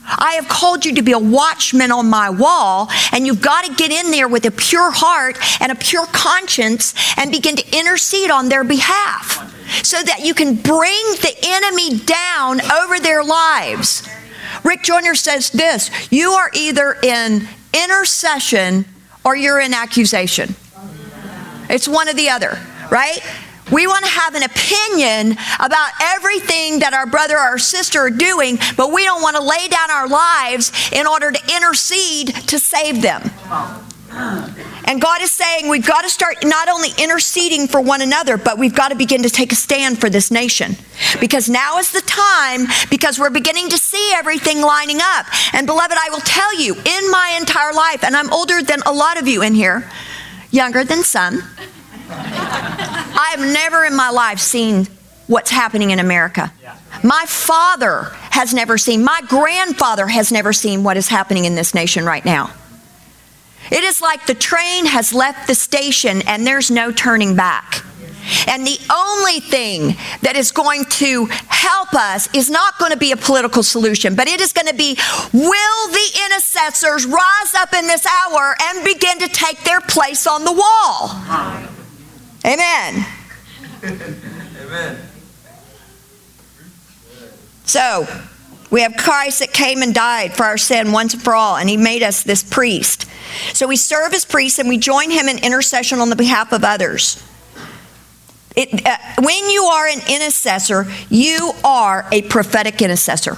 I 0.08 0.34
have 0.34 0.48
called 0.48 0.86
you 0.86 0.96
to 0.96 1.02
be 1.02 1.12
a 1.12 1.20
watchman 1.20 1.92
on 1.92 2.10
my 2.10 2.30
wall, 2.30 2.90
and 3.12 3.28
you've 3.28 3.42
got 3.42 3.66
to 3.66 3.74
get 3.74 3.92
in 3.92 4.12
there 4.12 4.28
with 4.28 4.46
a 4.46 4.52
pure 4.52 4.92
heart 4.92 5.38
and 5.62 5.72
a 5.72 5.76
pure 5.76 6.06
conscience 6.08 6.94
and 7.18 7.32
begin 7.32 7.58
to 7.58 7.78
intercede 7.78 8.32
on 8.32 8.48
their 8.50 8.64
behalf 8.64 9.54
so 9.84 10.02
that 10.02 10.22
you 10.22 10.34
can 10.34 10.56
bring 10.56 11.04
the 11.22 11.36
enemy 11.44 12.00
down 12.00 12.62
over 12.72 13.00
their 13.00 13.24
lives. 13.24 14.08
Rick 14.64 14.84
Joyner 14.84 15.16
says 15.16 15.50
this 15.50 15.92
you 16.12 16.32
are 16.32 16.50
either 16.54 16.98
in 17.04 17.48
intercession 17.74 18.86
or 19.26 19.36
you're 19.36 19.60
in 19.60 19.74
accusation. 19.74 20.56
It's 21.70 21.88
one 21.88 22.08
or 22.08 22.14
the 22.14 22.30
other, 22.30 22.58
right? 22.90 23.20
We 23.72 23.88
want 23.88 24.06
to 24.06 24.12
have 24.12 24.36
an 24.36 24.44
opinion 24.44 25.38
about 25.60 25.92
everything 26.02 26.80
that 26.80 26.94
our 26.94 27.06
brother 27.06 27.36
or 27.36 27.40
our 27.40 27.58
sister 27.58 28.00
are 28.00 28.10
doing, 28.10 28.58
but 28.76 28.92
we 28.92 29.04
don't 29.04 29.22
want 29.22 29.36
to 29.36 29.42
lay 29.42 29.68
down 29.68 29.92
our 29.92 30.08
lives 30.08 30.72
in 30.92 31.06
order 31.06 31.32
to 31.32 31.56
intercede 31.56 32.28
to 32.48 32.60
save 32.60 33.02
them. 33.02 33.30
And 34.86 35.02
God 35.02 35.22
is 35.22 35.32
saying 35.32 35.68
we've 35.68 35.86
got 35.86 36.04
to 36.04 36.10
start 36.10 36.38
not 36.44 36.70
only 36.70 36.90
interceding 36.98 37.68
for 37.68 37.82
one 37.82 38.02
another, 38.02 38.38
but 38.38 38.58
we've 38.58 38.74
got 38.74 38.90
to 38.90 38.96
begin 38.96 39.24
to 39.24 39.30
take 39.30 39.52
a 39.52 39.56
stand 39.56 40.00
for 40.00 40.10
this 40.10 40.32
nation. 40.32 40.78
Because 41.20 41.50
now 41.50 41.78
is 41.78 41.92
the 41.92 42.02
time, 42.02 42.68
because 42.90 43.20
we're 43.20 43.30
beginning 43.30 43.68
to 43.70 43.78
see 43.78 44.14
everything 44.16 44.62
lining 44.62 45.00
up. 45.02 45.26
And 45.54 45.68
beloved, 45.68 45.94
I 45.94 46.10
will 46.10 46.22
tell 46.22 46.58
you, 46.58 46.74
in 46.74 47.12
my 47.12 47.38
entire 47.38 47.74
life, 47.74 48.06
and 48.06 48.16
I'm 48.16 48.32
older 48.32 48.62
than 48.64 48.80
a 48.86 48.94
lot 48.94 49.20
of 49.20 49.28
you 49.28 49.42
in 49.44 49.54
here, 49.54 49.90
younger 50.52 50.86
than 50.86 51.04
some, 51.04 51.44
I 52.10 53.36
have 53.36 53.40
never 53.40 53.86
in 53.86 53.96
my 53.96 54.10
life 54.10 54.40
seen 54.40 54.88
what's 55.28 55.52
happening 55.52 55.92
in 55.92 56.00
America. 56.00 56.52
My 57.04 57.26
father 57.28 58.04
has 58.32 58.54
never 58.54 58.78
seen, 58.78 59.04
my 59.04 59.22
grandfather 59.28 60.08
has 60.08 60.32
never 60.32 60.54
seen 60.54 60.84
what 60.84 60.98
is 60.98 61.08
happening 61.08 61.46
in 61.46 61.56
this 61.56 61.74
nation 61.74 62.06
right 62.06 62.24
now. 62.24 62.52
It 63.72 63.84
is 63.84 64.02
like 64.02 64.26
the 64.26 64.34
train 64.34 64.86
has 64.86 65.14
left 65.14 65.48
the 65.48 65.56
station 65.56 66.22
and 66.22 66.48
there's 66.48 66.72
no 66.72 66.92
turning 66.92 67.36
back. 67.36 67.84
And 68.48 68.68
the 68.68 68.78
only 68.94 69.40
thing 69.40 69.96
that 70.22 70.36
is 70.36 70.52
going 70.52 70.86
to 70.86 71.26
help 71.48 71.94
us 71.94 72.34
is 72.34 72.50
not 72.50 72.78
going 72.78 72.92
to 72.92 72.98
be 72.98 73.12
a 73.12 73.18
political 73.18 73.64
solution, 73.64 74.16
but 74.16 74.28
it 74.28 74.42
is 74.42 74.52
going 74.54 74.68
to 74.68 74.76
be 74.76 74.98
will 75.34 75.88
the 75.92 76.22
intercessors 76.26 77.06
rise 77.06 77.54
up 77.58 77.74
in 77.74 77.88
this 77.88 78.06
hour 78.06 78.56
and 78.62 78.84
begin 78.84 79.20
to 79.20 79.28
take 79.30 79.64
their 79.64 79.82
place 79.82 80.28
on 80.28 80.44
the 80.44 80.52
wall? 80.52 81.77
Amen. 82.46 83.06
Amen. 83.84 84.98
So, 87.66 88.08
we 88.70 88.82
have 88.82 88.98
Christ 88.98 89.40
that 89.40 89.54
came 89.54 89.82
and 89.82 89.94
died 89.94 90.36
for 90.36 90.44
our 90.44 90.58
sin 90.58 90.92
once 90.92 91.14
and 91.14 91.24
for 91.24 91.36
all, 91.36 91.58
and 91.58 91.70
he 91.70 91.78
made 91.78 92.04
us 92.04 92.24
this 92.24 92.44
priest. 92.44 93.06
So 93.54 93.68
we 93.68 93.78
serve 93.78 94.14
as 94.14 94.26
priests 94.26 94.60
and 94.60 94.68
we 94.68 94.78
join 94.78 95.10
him 95.10 95.28
in 95.28 95.38
intercession 95.40 96.00
on 96.00 96.10
the 96.10 96.16
behalf 96.16 96.52
of 96.52 96.64
others. 96.64 97.24
It, 98.56 98.86
uh, 98.86 98.98
when 99.20 99.50
you 99.50 99.64
are 99.64 99.88
an 99.88 100.00
intercessor, 100.10 100.88
you 101.10 101.54
are 101.64 102.08
a 102.12 102.24
prophetic 102.24 102.82
intercessor. 102.82 103.38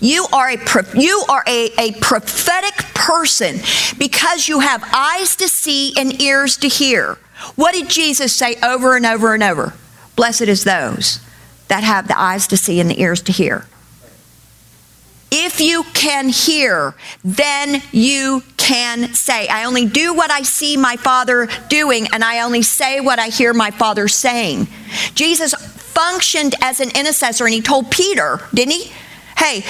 You 0.00 0.26
are 0.32 0.50
a 0.50 0.98
you 0.98 1.24
are 1.28 1.42
a, 1.46 1.70
a 1.78 1.92
prophetic 2.00 2.74
person 2.94 3.56
because 3.98 4.48
you 4.48 4.60
have 4.60 4.82
eyes 4.94 5.36
to 5.36 5.48
see 5.48 5.92
and 5.98 6.20
ears 6.22 6.56
to 6.58 6.68
hear. 6.68 7.18
What 7.54 7.72
did 7.72 7.88
Jesus 7.88 8.32
say 8.32 8.56
over 8.62 8.96
and 8.96 9.06
over 9.06 9.34
and 9.34 9.42
over? 9.42 9.74
Blessed 10.16 10.42
is 10.42 10.64
those 10.64 11.20
that 11.68 11.84
have 11.84 12.08
the 12.08 12.18
eyes 12.18 12.46
to 12.48 12.56
see 12.56 12.80
and 12.80 12.90
the 12.90 13.00
ears 13.00 13.22
to 13.22 13.32
hear. 13.32 13.66
If 15.30 15.60
you 15.60 15.84
can 15.92 16.30
hear, 16.30 16.94
then 17.22 17.82
you 17.92 18.42
can 18.56 19.12
say. 19.12 19.46
I 19.48 19.64
only 19.64 19.84
do 19.86 20.14
what 20.14 20.30
I 20.30 20.42
see 20.42 20.76
my 20.76 20.96
Father 20.96 21.48
doing, 21.68 22.08
and 22.12 22.24
I 22.24 22.40
only 22.40 22.62
say 22.62 23.00
what 23.00 23.18
I 23.18 23.28
hear 23.28 23.52
my 23.52 23.70
Father 23.70 24.08
saying. 24.08 24.68
Jesus 25.14 25.52
functioned 25.54 26.54
as 26.62 26.80
an 26.80 26.90
intercessor, 26.96 27.44
and 27.44 27.52
he 27.52 27.60
told 27.60 27.90
Peter, 27.90 28.40
didn't 28.54 28.72
he? 28.72 28.92
Hey, 29.38 29.60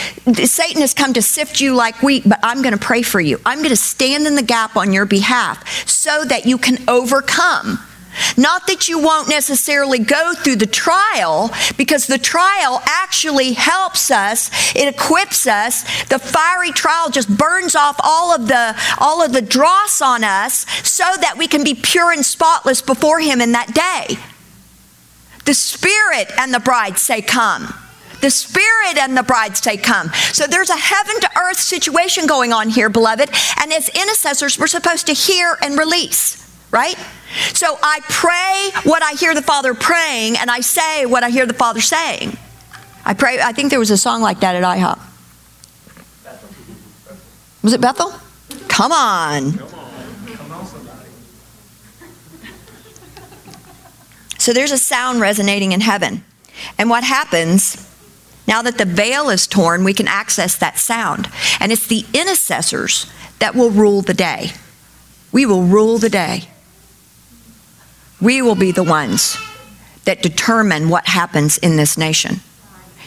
Satan 0.47 0.81
has 0.81 0.95
come 0.95 1.13
to 1.13 1.21
sift 1.21 1.61
you 1.61 1.75
like 1.75 2.03
wheat, 2.03 2.27
but 2.27 2.41
I'm 2.43 2.63
going 2.63 2.73
to 2.73 2.81
pray 2.81 3.03
for 3.03 3.21
you. 3.21 3.39
I'm 3.45 3.59
going 3.59 3.69
to 3.69 3.77
stand 3.77 4.27
in 4.27 4.35
the 4.35 4.43
gap 4.43 4.77
on 4.77 4.95
your 4.95 5.05
behalf 5.05 5.87
so 5.87 6.25
that 6.25 6.47
you 6.47 6.57
can 6.57 6.79
overcome. 6.89 7.79
Not 8.39 8.67
that 8.67 8.89
you 8.89 8.99
won't 8.99 9.29
necessarily 9.29 9.99
go 9.99 10.33
through 10.35 10.57
the 10.57 10.67
trial, 10.67 11.51
because 11.77 12.07
the 12.07 12.17
trial 12.17 12.81
actually 12.87 13.53
helps 13.53 14.11
us, 14.11 14.51
it 14.75 14.89
equips 14.89 15.47
us. 15.47 15.83
The 16.07 16.19
fiery 16.19 16.73
trial 16.73 17.11
just 17.11 17.29
burns 17.29 17.77
off 17.77 18.01
all 18.03 18.35
of 18.35 18.49
the 18.49 18.75
all 18.99 19.23
of 19.23 19.35
the 19.35 19.43
dross 19.43 20.01
on 20.01 20.25
us 20.25 20.67
so 20.83 21.05
that 21.21 21.37
we 21.37 21.47
can 21.47 21.63
be 21.63 21.75
pure 21.75 22.11
and 22.11 22.25
spotless 22.25 22.81
before 22.81 23.21
him 23.21 23.43
in 23.43 23.53
that 23.53 23.75
day. 23.75 24.17
The 25.45 25.55
spirit 25.55 26.33
and 26.39 26.55
the 26.55 26.61
bride 26.61 26.99
say, 26.99 27.21
Come. 27.21 27.75
The 28.21 28.31
Spirit 28.31 28.99
and 28.99 29.17
the 29.17 29.23
bride 29.23 29.57
say, 29.57 29.77
Come. 29.77 30.11
So 30.33 30.47
there's 30.47 30.71
a 30.71 30.77
heaven 30.77 31.21
to 31.21 31.31
earth 31.39 31.59
situation 31.59 32.27
going 32.27 32.53
on 32.53 32.69
here, 32.69 32.89
beloved. 32.89 33.31
And 33.61 33.73
as 33.73 33.89
intercessors, 33.89 34.59
we're 34.59 34.67
supposed 34.67 35.07
to 35.07 35.13
hear 35.13 35.57
and 35.63 35.79
release, 35.79 36.45
right? 36.71 36.97
So 37.55 37.79
I 37.83 38.01
pray 38.09 38.71
what 38.91 39.03
I 39.03 39.13
hear 39.13 39.35
the 39.35 39.43
Father 39.43 39.75
praying, 39.75 40.37
and 40.37 40.51
I 40.51 40.61
say 40.61 41.07
what 41.07 41.23
I 41.23 41.31
hear 41.31 41.47
the 41.47 41.55
Father 41.55 41.81
saying. 41.81 42.37
I 43.05 43.15
pray, 43.15 43.41
I 43.41 43.53
think 43.53 43.71
there 43.71 43.79
was 43.79 43.91
a 43.91 43.97
song 43.97 44.21
like 44.21 44.41
that 44.41 44.57
at 44.57 44.65
IHOP. 44.65 44.99
Was 47.63 47.73
it 47.73 47.81
Bethel? 47.81 48.13
Come 48.69 48.93
on. 48.93 49.59
So 54.39 54.53
there's 54.53 54.73
a 54.73 54.79
sound 54.79 55.21
resonating 55.21 55.73
in 55.73 55.81
heaven. 55.81 56.25
And 56.79 56.89
what 56.89 57.05
happens 57.05 57.88
now 58.49 58.62
that 58.62 58.78
the 58.78 58.87
veil 58.87 59.28
is 59.28 59.47
torn, 59.47 59.85
we 59.85 59.93
can 59.93 60.09
access 60.09 60.57
that 60.57 60.78
sound. 60.78 61.28
And 61.61 61.71
it's 61.71 61.87
the 61.87 62.07
intercessors 62.14 63.07
that 63.38 63.55
will 63.55 63.71
rule 63.71 64.00
the 64.00 64.14
day. 64.14 64.52
We 65.31 65.45
will 65.45 65.64
rule 65.64 65.99
the 65.99 66.09
day. 66.09 66.49
We 68.21 68.40
will 68.40 68.55
be 68.55 68.73
the 68.73 68.83
ones 68.83 69.37
that 70.07 70.23
determine 70.23 70.88
what 70.88 71.07
happens 71.07 71.59
in 71.59 71.76
this 71.76 71.99
nation. 71.99 72.40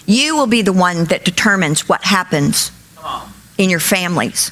You 0.06 0.36
will 0.36 0.48
be 0.48 0.62
the 0.62 0.74
one 0.74 1.06
that 1.06 1.26
determines 1.26 1.90
what 1.90 2.04
happens 2.04 2.72
in 3.58 3.72
your 3.72 3.80
families. 3.80 4.52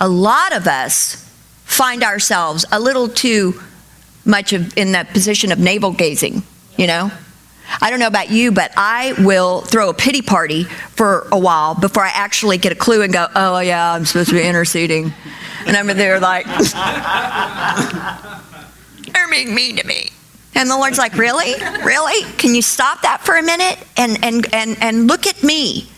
A 0.00 0.08
lot 0.08 0.56
of 0.56 0.66
us 0.66 1.30
find 1.64 2.02
ourselves 2.02 2.64
a 2.72 2.80
little 2.80 3.08
too 3.08 3.60
much 4.24 4.54
of, 4.54 4.76
in 4.78 4.92
that 4.92 5.10
position 5.10 5.52
of 5.52 5.58
navel 5.58 5.92
gazing, 5.92 6.42
you 6.78 6.86
know? 6.86 7.10
I 7.80 7.90
don't 7.90 7.98
know 7.98 8.06
about 8.06 8.30
you, 8.30 8.52
but 8.52 8.72
I 8.76 9.14
will 9.18 9.62
throw 9.62 9.90
a 9.90 9.94
pity 9.94 10.22
party 10.22 10.64
for 10.64 11.26
a 11.32 11.38
while 11.38 11.74
before 11.74 12.02
I 12.02 12.10
actually 12.10 12.58
get 12.58 12.72
a 12.72 12.76
clue 12.76 13.02
and 13.02 13.12
go, 13.12 13.26
oh, 13.34 13.58
yeah, 13.58 13.92
I'm 13.92 14.04
supposed 14.04 14.30
to 14.30 14.34
be 14.34 14.42
interceding. 14.42 15.12
And 15.66 15.76
I'm 15.76 15.86
there 15.88 16.20
like, 16.20 16.46
they're 19.12 19.30
being 19.30 19.54
mean 19.54 19.76
to 19.76 19.86
me. 19.86 20.10
And 20.54 20.70
the 20.70 20.76
Lord's 20.76 20.98
like, 20.98 21.16
really? 21.16 21.54
Really? 21.84 22.24
Can 22.38 22.54
you 22.54 22.62
stop 22.62 23.02
that 23.02 23.22
for 23.22 23.36
a 23.36 23.42
minute 23.42 23.78
and, 23.96 24.24
and, 24.24 24.54
and, 24.54 24.76
and 24.80 25.06
look 25.06 25.26
at 25.26 25.42
me? 25.42 25.88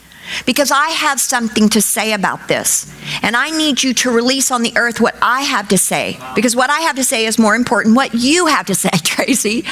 Because 0.47 0.71
I 0.71 0.89
have 0.89 1.21
something 1.21 1.69
to 1.71 1.81
say 1.81 2.13
about 2.13 2.49
this. 2.49 2.93
And 3.23 3.37
I 3.37 3.51
need 3.51 3.83
you 3.83 3.95
to 3.95 4.11
release 4.11 4.51
on 4.51 4.63
the 4.63 4.77
earth 4.77 5.01
what 5.01 5.17
I 5.23 5.43
have 5.43 5.69
to 5.69 5.79
say. 5.79 6.19
Because 6.35 6.57
what 6.57 6.71
I 6.71 6.81
have 6.81 6.97
to 6.97 7.05
say 7.05 7.25
is 7.25 7.39
more 7.39 7.55
important 7.55 7.97
what 7.97 8.15
you 8.15 8.47
have 8.47 8.67
to 8.67 8.75
say, 8.75 8.91
Tracy. 9.05 9.63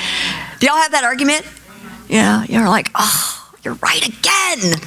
Do 0.61 0.67
y'all 0.67 0.77
have 0.77 0.93
that 0.93 1.05
argument? 1.05 1.47
Yeah, 2.09 2.45
you're 2.45 2.69
like, 2.69 2.91
oh, 2.95 3.53
you're 3.63 3.75
right 3.75 4.07
again. 4.07 4.81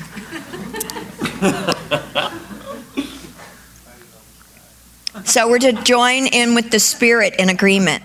so 5.26 5.50
we're 5.50 5.60
to 5.60 5.74
join 5.84 6.28
in 6.28 6.56
with 6.56 6.72
the 6.72 6.80
Spirit 6.80 7.36
in 7.38 7.50
agreement. 7.50 8.04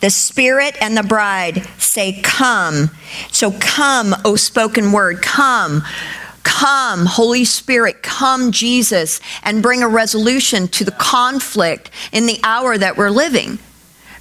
The 0.00 0.10
Spirit 0.10 0.76
and 0.80 0.96
the 0.96 1.04
bride 1.04 1.64
say, 1.78 2.20
Come. 2.22 2.90
So 3.30 3.52
come, 3.52 4.16
O 4.24 4.34
spoken 4.34 4.90
word, 4.90 5.22
come. 5.22 5.84
Come, 6.42 7.06
Holy 7.06 7.44
Spirit, 7.44 8.02
come, 8.02 8.50
Jesus, 8.50 9.20
and 9.44 9.62
bring 9.62 9.84
a 9.84 9.88
resolution 9.88 10.66
to 10.68 10.84
the 10.84 10.90
conflict 10.90 11.92
in 12.10 12.26
the 12.26 12.40
hour 12.42 12.76
that 12.76 12.96
we're 12.96 13.10
living 13.10 13.60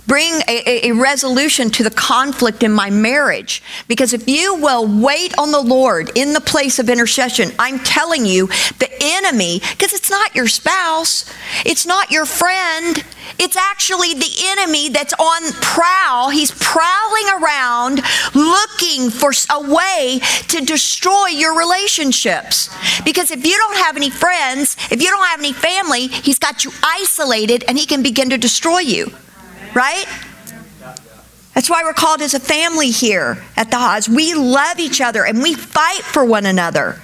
bring 0.07 0.33
a, 0.47 0.89
a, 0.89 0.91
resolution 0.91 1.69
to 1.69 1.83
the 1.83 1.89
conflict 1.89 2.63
in 2.63 2.71
my 2.71 2.89
marriage. 2.89 3.63
Because 3.87 4.13
if 4.13 4.27
you 4.27 4.55
will 4.55 4.85
wait 5.01 5.37
on 5.37 5.51
the 5.51 5.61
Lord 5.61 6.11
in 6.15 6.33
the 6.33 6.41
place 6.41 6.79
of 6.79 6.89
intercession, 6.89 7.51
I'm 7.59 7.79
telling 7.79 8.25
you, 8.25 8.47
the 8.79 8.89
enemy, 8.99 9.59
because 9.59 9.93
it's 9.93 10.09
not 10.09 10.35
your 10.35 10.47
spouse, 10.47 11.31
it's 11.65 11.85
not 11.85 12.11
your 12.11 12.25
friend, 12.25 13.03
it's 13.39 13.55
actually 13.55 14.13
the 14.13 14.31
enemy 14.43 14.89
that's 14.89 15.13
on 15.13 15.51
prowl. 15.61 16.29
He's 16.29 16.51
prowling 16.51 17.27
around 17.41 18.01
looking 18.35 19.09
for 19.09 19.31
a 19.49 19.61
way 19.61 20.19
to 20.49 20.65
destroy 20.65 21.27
your 21.27 21.57
relationships. 21.57 22.69
Because 23.03 23.31
if 23.31 23.45
you 23.45 23.57
don't 23.57 23.77
have 23.77 23.95
any 23.95 24.09
friends, 24.09 24.75
if 24.91 25.01
you 25.01 25.09
don't 25.09 25.25
have 25.25 25.39
any 25.39 25.53
family, 25.53 26.07
he's 26.07 26.39
got 26.39 26.65
you 26.65 26.71
isolated 26.83 27.63
and 27.67 27.77
he 27.77 27.85
can 27.85 28.03
begin 28.03 28.29
to 28.29 28.37
destroy 28.37 28.79
you 28.79 29.11
right? 29.73 30.05
That's 31.53 31.69
why 31.69 31.83
we're 31.83 31.93
called 31.93 32.21
as 32.21 32.33
a 32.33 32.39
family 32.39 32.91
here 32.91 33.43
at 33.57 33.69
the 33.71 33.77
Haas. 33.77 34.07
We 34.07 34.33
love 34.33 34.79
each 34.79 35.01
other 35.01 35.25
and 35.25 35.41
we 35.41 35.53
fight 35.53 36.01
for 36.01 36.23
one 36.23 36.45
another. 36.45 37.01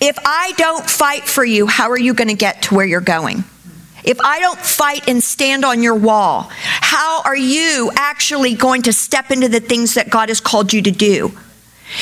If 0.00 0.16
I 0.24 0.52
don't 0.56 0.88
fight 0.88 1.24
for 1.24 1.44
you, 1.44 1.66
how 1.66 1.90
are 1.90 1.98
you 1.98 2.14
going 2.14 2.28
to 2.28 2.34
get 2.34 2.62
to 2.62 2.74
where 2.74 2.86
you're 2.86 3.00
going? 3.00 3.42
If 4.04 4.20
I 4.20 4.38
don't 4.38 4.58
fight 4.58 5.08
and 5.08 5.22
stand 5.22 5.64
on 5.64 5.82
your 5.82 5.96
wall, 5.96 6.48
how 6.50 7.22
are 7.22 7.36
you 7.36 7.90
actually 7.96 8.54
going 8.54 8.82
to 8.82 8.92
step 8.92 9.30
into 9.30 9.48
the 9.48 9.60
things 9.60 9.94
that 9.94 10.08
God 10.08 10.28
has 10.28 10.40
called 10.40 10.72
you 10.72 10.80
to 10.82 10.90
do? 10.92 11.32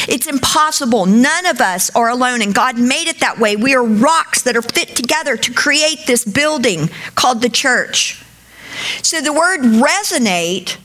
It's 0.07 0.26
impossible. 0.26 1.07
None 1.07 1.47
of 1.47 1.61
us 1.61 1.90
are 1.95 2.11
alone, 2.11 2.43
and 2.43 2.55
God 2.55 2.78
made 2.78 3.09
it 3.09 3.21
that 3.21 3.38
way. 3.38 3.57
We 3.57 3.75
are 3.75 3.85
rocks 3.85 4.43
that 4.43 4.57
are 4.57 4.62
fit 4.62 4.95
together 4.95 5.37
to 5.37 5.52
create 5.55 6.07
this 6.07 6.25
building 6.25 6.90
called 7.14 7.40
the 7.40 7.49
church. 7.49 8.23
So 9.02 9.21
the 9.21 9.33
word 9.33 9.61
resonate 9.61 10.78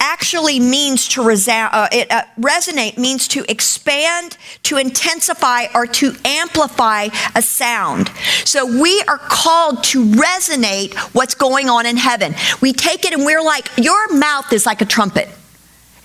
actually 0.00 0.60
means 0.60 1.08
to 1.08 1.22
resound, 1.22 1.74
uh, 1.74 1.88
it, 1.92 2.10
uh, 2.10 2.22
resonate 2.38 2.98
means 2.98 3.28
to 3.28 3.44
expand, 3.50 4.36
to 4.62 4.76
intensify, 4.76 5.66
or 5.74 5.86
to 5.86 6.14
amplify 6.24 7.08
a 7.34 7.42
sound. 7.42 8.10
So 8.44 8.66
we 8.80 9.02
are 9.08 9.18
called 9.18 9.82
to 9.84 10.04
resonate 10.04 10.94
what's 11.14 11.34
going 11.34 11.68
on 11.68 11.86
in 11.86 11.96
heaven. 11.96 12.34
We 12.60 12.72
take 12.72 13.04
it 13.04 13.12
and 13.12 13.24
we're 13.24 13.42
like, 13.42 13.68
your 13.76 14.12
mouth 14.14 14.52
is 14.52 14.66
like 14.66 14.80
a 14.80 14.86
trumpet. 14.86 15.28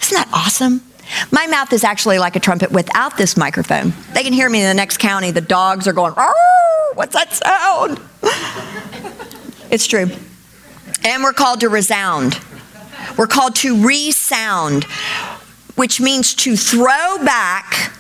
Isn't 0.02 0.16
that 0.16 0.30
awesome? 0.34 0.82
My 1.32 1.46
mouth 1.48 1.74
is 1.74 1.84
actually 1.84 2.20
like 2.20 2.36
a 2.36 2.40
trumpet 2.40 2.72
without 2.72 3.18
this 3.18 3.36
microphone. 3.36 3.94
They 4.14 4.24
can 4.24 4.34
hear 4.34 4.50
me 4.50 4.62
in 4.62 4.68
the 4.68 4.74
next 4.74 4.98
county. 4.98 5.32
The 5.32 5.42
dogs 5.42 5.88
are 5.88 5.94
going, 5.94 6.14
what's 6.94 7.14
that 7.14 7.34
sound? 7.34 8.00
it's 9.70 9.88
true. 9.88 10.10
And 11.04 11.24
we're 11.24 11.34
called 11.34 11.62
to 11.62 11.70
resound. 11.70 12.40
We're 13.18 13.28
called 13.28 13.56
to 13.58 13.86
resound, 13.86 14.84
which 15.76 16.00
means 16.00 16.34
to 16.36 16.56
throw 16.56 17.18
back, 17.26 17.92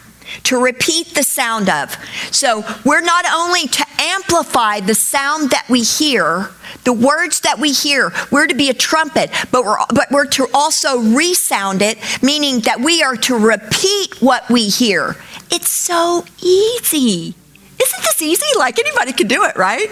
to 0.43 0.61
repeat 0.61 1.15
the 1.15 1.23
sound 1.23 1.69
of. 1.69 1.95
So 2.31 2.63
we're 2.85 3.01
not 3.01 3.25
only 3.33 3.67
to 3.67 3.85
amplify 3.99 4.79
the 4.79 4.95
sound 4.95 5.49
that 5.49 5.65
we 5.69 5.81
hear, 5.81 6.49
the 6.83 6.93
words 6.93 7.41
that 7.41 7.59
we 7.59 7.71
hear, 7.71 8.13
we're 8.31 8.47
to 8.47 8.55
be 8.55 8.69
a 8.69 8.73
trumpet, 8.73 9.29
but 9.51 9.65
we're, 9.65 9.77
but 9.93 10.09
we're 10.11 10.27
to 10.27 10.47
also 10.53 10.99
resound 10.99 11.81
it, 11.81 11.97
meaning 12.21 12.61
that 12.61 12.79
we 12.79 13.03
are 13.03 13.15
to 13.17 13.37
repeat 13.37 14.21
what 14.21 14.49
we 14.49 14.69
hear. 14.69 15.15
It's 15.51 15.69
so 15.69 16.23
easy. 16.41 17.35
Isn't 17.81 18.03
this 18.03 18.21
easy? 18.21 18.57
Like 18.57 18.79
anybody 18.79 19.11
can 19.11 19.27
do 19.27 19.43
it, 19.43 19.57
right? 19.57 19.89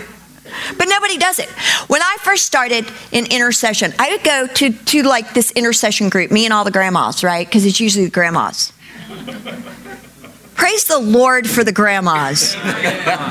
But 0.77 0.87
nobody 0.87 1.17
does 1.17 1.39
it. 1.39 1.49
When 1.87 2.01
I 2.01 2.17
first 2.21 2.45
started 2.45 2.85
in 3.11 3.25
intercession, 3.25 3.93
I 3.99 4.11
would 4.11 4.23
go 4.23 4.47
to, 4.47 4.71
to 4.71 5.03
like 5.03 5.33
this 5.33 5.51
intercession 5.51 6.09
group, 6.09 6.31
me 6.31 6.45
and 6.45 6.53
all 6.53 6.63
the 6.63 6.71
grandmas, 6.71 7.23
right? 7.23 7.47
Because 7.47 7.65
it's 7.65 7.79
usually 7.79 8.05
the 8.05 8.11
grandmas. 8.11 8.73
Praise 10.55 10.85
the 10.85 10.99
Lord 10.99 11.49
for 11.49 11.63
the 11.63 11.71
grandmas. 11.71 12.55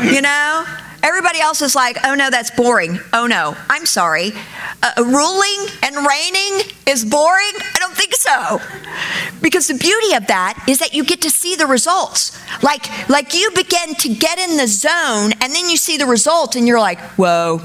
You 0.03 0.23
know? 0.23 0.65
Everybody 1.03 1.41
else 1.41 1.63
is 1.63 1.75
like, 1.75 1.97
oh 2.05 2.15
no, 2.15 2.31
that's 2.31 2.51
boring. 2.51 2.99
Oh 3.13 3.27
no, 3.27 3.57
I'm 3.69 3.87
sorry. 3.87 4.33
Uh, 4.83 4.93
ruling 4.99 5.67
and 5.83 5.97
reigning 6.07 6.73
is 6.87 7.05
boring? 7.05 7.53
I 7.75 7.79
don't 7.79 7.95
think 7.95 8.15
so. 8.15 8.61
Because 9.41 9.69
the 9.69 9.75
beauty 9.75 10.15
of 10.15 10.27
that 10.27 10.63
is 10.69 10.79
that 10.81 10.95
you 10.95 11.05
get 11.05 11.23
to 11.23 11.31
see 11.31 11.55
the 11.55 11.67
results. 11.67 12.39
Like, 12.63 13.09
like 13.09 13.35
you 13.35 13.51
begin 13.55 13.95
to 13.95 14.09
get 14.09 14.39
in 14.39 14.57
the 14.57 14.67
zone 14.67 15.33
and 15.41 15.53
then 15.53 15.69
you 15.69 15.77
see 15.77 15.97
the 15.97 16.07
result 16.07 16.57
and 16.57 16.67
you're 16.67 16.81
like, 16.81 16.99
whoa. 17.17 17.61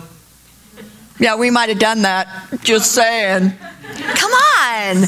Yeah, 1.19 1.35
we 1.35 1.49
might 1.49 1.69
have 1.69 1.79
done 1.79 2.03
that. 2.03 2.27
Just 2.63 2.91
saying. 2.91 3.53
Come 4.15 4.31
on. 4.31 5.01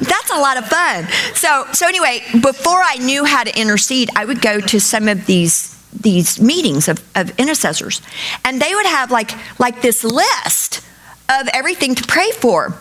That's 0.00 0.30
a 0.32 0.38
lot 0.38 0.56
of 0.58 0.66
fun. 0.66 1.06
So, 1.34 1.66
so 1.72 1.86
anyway, 1.86 2.22
before 2.32 2.82
I 2.82 2.96
knew 2.98 3.24
how 3.24 3.44
to 3.44 3.58
intercede, 3.58 4.10
I 4.16 4.24
would 4.24 4.40
go 4.40 4.60
to 4.60 4.80
some 4.80 5.08
of 5.08 5.26
these 5.26 5.75
these 6.00 6.40
meetings 6.40 6.88
of, 6.88 7.02
of 7.14 7.38
intercessors, 7.38 8.00
and 8.44 8.60
they 8.60 8.74
would 8.74 8.86
have 8.86 9.10
like 9.10 9.32
like 9.58 9.82
this 9.82 10.04
list 10.04 10.80
of 11.28 11.48
everything 11.52 11.94
to 11.94 12.04
pray 12.04 12.30
for, 12.32 12.78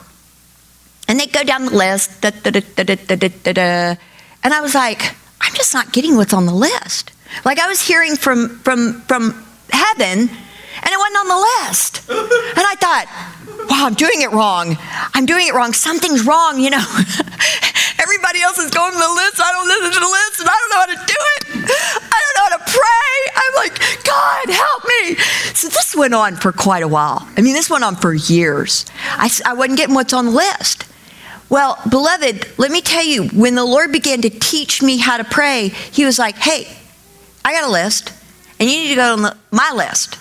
and 1.08 1.20
they'd 1.20 1.34
go 1.34 1.44
down 1.44 1.66
the 1.66 1.76
list, 1.76 2.22
da, 2.22 2.30
da, 2.30 3.54
da, 3.54 3.96
and 4.44 4.54
I 4.54 4.62
was 4.62 4.76
like, 4.76 5.16
I'm 5.42 5.54
just 5.54 5.74
not 5.74 5.92
getting 5.92 6.16
what's 6.16 6.34
on 6.34 6.46
the 6.46 6.54
list. 6.54 7.12
Like 7.44 7.60
I 7.60 7.68
was 7.68 7.82
hearing 7.82 8.16
from 8.16 8.60
from 8.60 9.02
from 9.02 9.46
heaven, 9.72 10.20
and 10.20 10.30
it 10.86 10.98
wasn't 10.98 11.18
on 11.18 11.28
the 11.28 11.48
list, 11.66 12.10
and 12.10 12.66
I 12.66 12.76
thought, 12.80 13.08
wow, 13.70 13.86
I'm 13.86 13.94
doing 13.94 14.22
it 14.22 14.32
wrong. 14.32 14.78
I'm 15.14 15.26
doing 15.26 15.48
it 15.48 15.54
wrong. 15.54 15.74
Something's 15.74 16.26
wrong, 16.26 16.60
you 16.60 16.70
know. 16.70 16.84
Everybody 18.02 18.42
else 18.42 18.58
is 18.58 18.72
going 18.72 18.92
to 18.92 18.98
the 18.98 19.14
list. 19.16 19.42
I 19.42 19.52
don't 19.52 19.68
listen 19.68 19.94
to 19.94 20.00
the 20.00 20.12
list, 20.12 20.40
and 20.40 20.50
I 20.50 20.56
don't 20.60 20.70
know 20.70 20.80
how 20.80 20.86
to 20.86 21.14
do 21.14 21.20
it. 21.36 21.46
I 22.12 22.22
don't 22.22 22.36
know 22.36 22.46
how 22.50 22.58
to 22.58 22.64
pray. 22.72 23.16
I'm 23.36 23.56
like, 23.56 24.04
God, 24.04 24.50
help 24.50 24.84
me. 24.86 25.16
So 25.54 25.70
this 25.70 25.96
went 25.96 26.14
on 26.14 26.36
for 26.36 26.52
quite 26.52 26.84
a 26.84 26.88
while. 26.88 27.28
I 27.38 27.42
mean, 27.42 27.54
this 27.54 27.70
went 27.70 27.84
on 27.84 27.96
for 27.96 28.14
years. 28.14 28.86
I, 29.04 29.30
I 29.46 29.54
wasn't 29.54 29.78
getting 29.78 29.96
what's 29.96 30.14
on 30.14 30.26
the 30.26 30.32
list. 30.32 30.86
Well, 31.50 31.80
beloved, 31.90 32.58
let 32.58 32.72
me 32.72 32.82
tell 32.82 33.04
you, 33.04 33.28
when 33.30 33.56
the 33.56 33.66
Lord 33.66 33.92
began 33.92 34.22
to 34.22 34.30
teach 34.30 34.82
me 34.82 34.98
how 34.98 35.18
to 35.18 35.24
pray, 35.24 35.70
He 35.70 36.06
was 36.06 36.18
like, 36.18 36.36
hey, 36.36 36.76
I 37.44 37.54
got 37.54 37.68
a 37.68 37.72
list, 37.72 38.12
and 38.60 38.70
you 38.70 38.78
need 38.78 38.90
to 38.90 38.96
go 38.96 39.14
on 39.14 39.22
the, 39.22 39.38
my 39.52 39.72
list. 39.74 40.18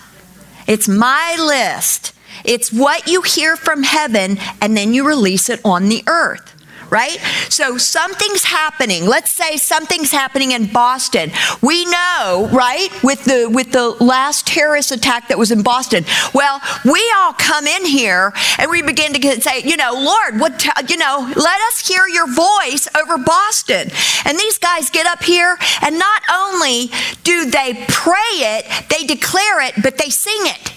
It's 0.66 0.88
my 0.88 1.36
list. 1.38 2.12
It's 2.44 2.72
what 2.72 3.08
you 3.08 3.22
hear 3.22 3.56
from 3.56 3.82
heaven, 3.82 4.38
and 4.60 4.76
then 4.76 4.94
you 4.94 5.06
release 5.06 5.48
it 5.48 5.60
on 5.64 5.88
the 5.88 6.02
earth 6.06 6.54
right? 6.94 7.18
So 7.48 7.76
something's 7.76 8.44
happening. 8.44 9.06
Let's 9.06 9.32
say 9.32 9.56
something's 9.56 10.12
happening 10.12 10.52
in 10.52 10.66
Boston. 10.72 11.32
We 11.60 11.84
know, 11.86 12.48
right, 12.52 12.88
with 13.02 13.24
the 13.24 13.48
with 13.50 13.72
the 13.72 13.90
last 14.02 14.46
terrorist 14.46 14.92
attack 14.92 15.26
that 15.28 15.36
was 15.36 15.50
in 15.50 15.62
Boston. 15.62 16.04
Well, 16.32 16.60
we 16.84 17.02
all 17.16 17.32
come 17.32 17.66
in 17.66 17.84
here 17.84 18.32
and 18.58 18.70
we 18.70 18.80
begin 18.82 19.12
to 19.12 19.18
get, 19.18 19.42
say, 19.42 19.62
you 19.62 19.76
know, 19.76 19.92
Lord, 19.92 20.38
what 20.38 20.64
you 20.88 20.96
know, 20.96 21.32
let 21.34 21.60
us 21.62 21.86
hear 21.86 22.06
your 22.06 22.32
voice 22.32 22.86
over 22.96 23.18
Boston. 23.18 23.90
And 24.24 24.38
these 24.38 24.58
guys 24.58 24.88
get 24.90 25.06
up 25.06 25.24
here 25.24 25.58
and 25.82 25.98
not 25.98 26.22
only 26.32 26.90
do 27.24 27.50
they 27.50 27.84
pray 27.88 28.34
it, 28.54 28.88
they 28.88 29.04
declare 29.04 29.60
it, 29.62 29.74
but 29.82 29.98
they 29.98 30.10
sing 30.10 30.40
it. 30.42 30.72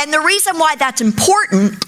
And 0.00 0.12
the 0.12 0.20
reason 0.20 0.58
why 0.58 0.76
that's 0.76 1.00
important 1.00 1.84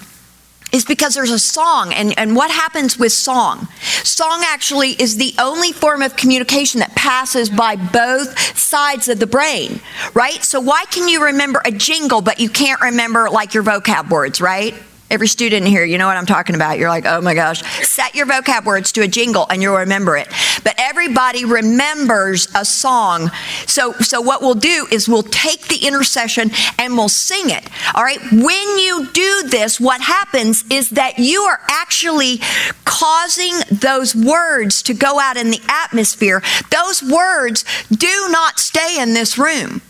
is 0.72 0.84
because 0.84 1.14
there's 1.14 1.30
a 1.30 1.38
song. 1.38 1.92
And, 1.92 2.16
and 2.18 2.36
what 2.36 2.50
happens 2.50 2.98
with 2.98 3.12
song? 3.12 3.68
Song 4.02 4.42
actually 4.44 4.90
is 4.90 5.16
the 5.16 5.34
only 5.38 5.72
form 5.72 6.02
of 6.02 6.16
communication 6.16 6.80
that 6.80 6.94
passes 6.94 7.48
by 7.48 7.76
both 7.76 8.38
sides 8.56 9.08
of 9.08 9.18
the 9.18 9.26
brain, 9.26 9.80
right? 10.14 10.44
So, 10.44 10.60
why 10.60 10.84
can 10.90 11.08
you 11.08 11.24
remember 11.24 11.62
a 11.64 11.70
jingle, 11.70 12.20
but 12.20 12.40
you 12.40 12.48
can't 12.48 12.80
remember 12.80 13.30
like 13.30 13.54
your 13.54 13.62
vocab 13.62 14.10
words, 14.10 14.40
right? 14.40 14.74
Every 15.08 15.28
student 15.28 15.68
here, 15.68 15.84
you 15.84 15.98
know 15.98 16.08
what 16.08 16.16
I'm 16.16 16.26
talking 16.26 16.56
about. 16.56 16.78
You're 16.78 16.88
like, 16.88 17.04
oh 17.06 17.20
my 17.20 17.34
gosh. 17.34 17.62
Set 17.86 18.16
your 18.16 18.26
vocab 18.26 18.64
words 18.64 18.90
to 18.92 19.02
a 19.02 19.08
jingle 19.08 19.46
and 19.48 19.62
you'll 19.62 19.76
remember 19.76 20.16
it. 20.16 20.26
But 20.64 20.74
everybody 20.78 21.44
remembers 21.44 22.48
a 22.56 22.64
song. 22.64 23.30
So, 23.66 23.92
so 23.92 24.20
what 24.20 24.42
we'll 24.42 24.54
do 24.54 24.88
is 24.90 25.08
we'll 25.08 25.22
take 25.22 25.68
the 25.68 25.86
intercession 25.86 26.50
and 26.76 26.96
we'll 26.96 27.08
sing 27.08 27.50
it. 27.50 27.68
All 27.94 28.02
right. 28.02 28.20
When 28.32 28.78
you 28.78 29.08
do 29.12 29.44
this, 29.48 29.78
what 29.78 30.00
happens 30.00 30.64
is 30.70 30.90
that 30.90 31.20
you 31.20 31.42
are 31.42 31.60
actually 31.68 32.40
causing 32.84 33.52
those 33.70 34.16
words 34.16 34.82
to 34.82 34.94
go 34.94 35.20
out 35.20 35.36
in 35.36 35.52
the 35.52 35.60
atmosphere. 35.68 36.42
Those 36.72 37.00
words 37.00 37.64
do 37.92 38.28
not 38.30 38.58
stay 38.58 39.00
in 39.00 39.14
this 39.14 39.38
room. 39.38 39.82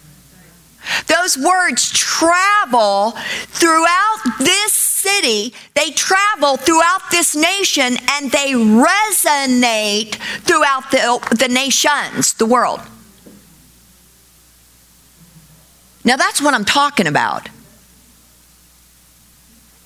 Those 1.07 1.37
words 1.37 1.91
travel 1.91 3.13
throughout 3.49 4.19
this 4.39 4.96
city. 5.07 5.55
They 5.75 5.91
travel 5.91 6.57
throughout 6.57 7.11
this 7.11 7.35
nation 7.35 7.97
and 8.11 8.31
they 8.31 8.53
resonate 8.53 10.17
throughout 10.43 10.91
the, 10.91 11.37
the 11.39 11.49
nations, 11.49 12.35
the 12.35 12.47
world. 12.47 12.81
Now, 16.05 16.17
that's 16.17 16.41
what 16.41 16.55
I'm 16.55 16.65
talking 16.65 17.07
about. 17.07 17.49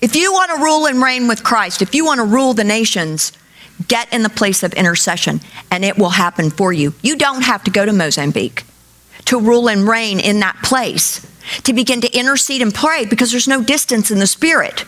If 0.01 0.15
you 0.15 0.33
want 0.33 0.51
to 0.51 0.57
rule 0.57 0.87
and 0.87 1.01
reign 1.01 1.27
with 1.27 1.43
Christ, 1.43 1.81
if 1.81 1.93
you 1.93 2.05
want 2.05 2.19
to 2.19 2.25
rule 2.25 2.53
the 2.53 2.63
nations, 2.63 3.31
get 3.87 4.11
in 4.13 4.23
the 4.23 4.29
place 4.29 4.63
of 4.63 4.73
intercession 4.73 5.41
and 5.69 5.85
it 5.85 5.97
will 5.97 6.11
happen 6.11 6.49
for 6.49 6.73
you. 6.73 6.93
You 7.01 7.15
don't 7.15 7.43
have 7.43 7.63
to 7.65 7.71
go 7.71 7.85
to 7.85 7.93
Mozambique 7.93 8.63
to 9.25 9.39
rule 9.39 9.69
and 9.69 9.87
reign 9.87 10.19
in 10.19 10.39
that 10.39 10.57
place, 10.63 11.25
to 11.63 11.73
begin 11.73 12.01
to 12.01 12.17
intercede 12.17 12.61
and 12.61 12.73
pray 12.73 13.05
because 13.05 13.31
there's 13.31 13.47
no 13.47 13.63
distance 13.63 14.09
in 14.11 14.19
the 14.19 14.27
spirit, 14.27 14.85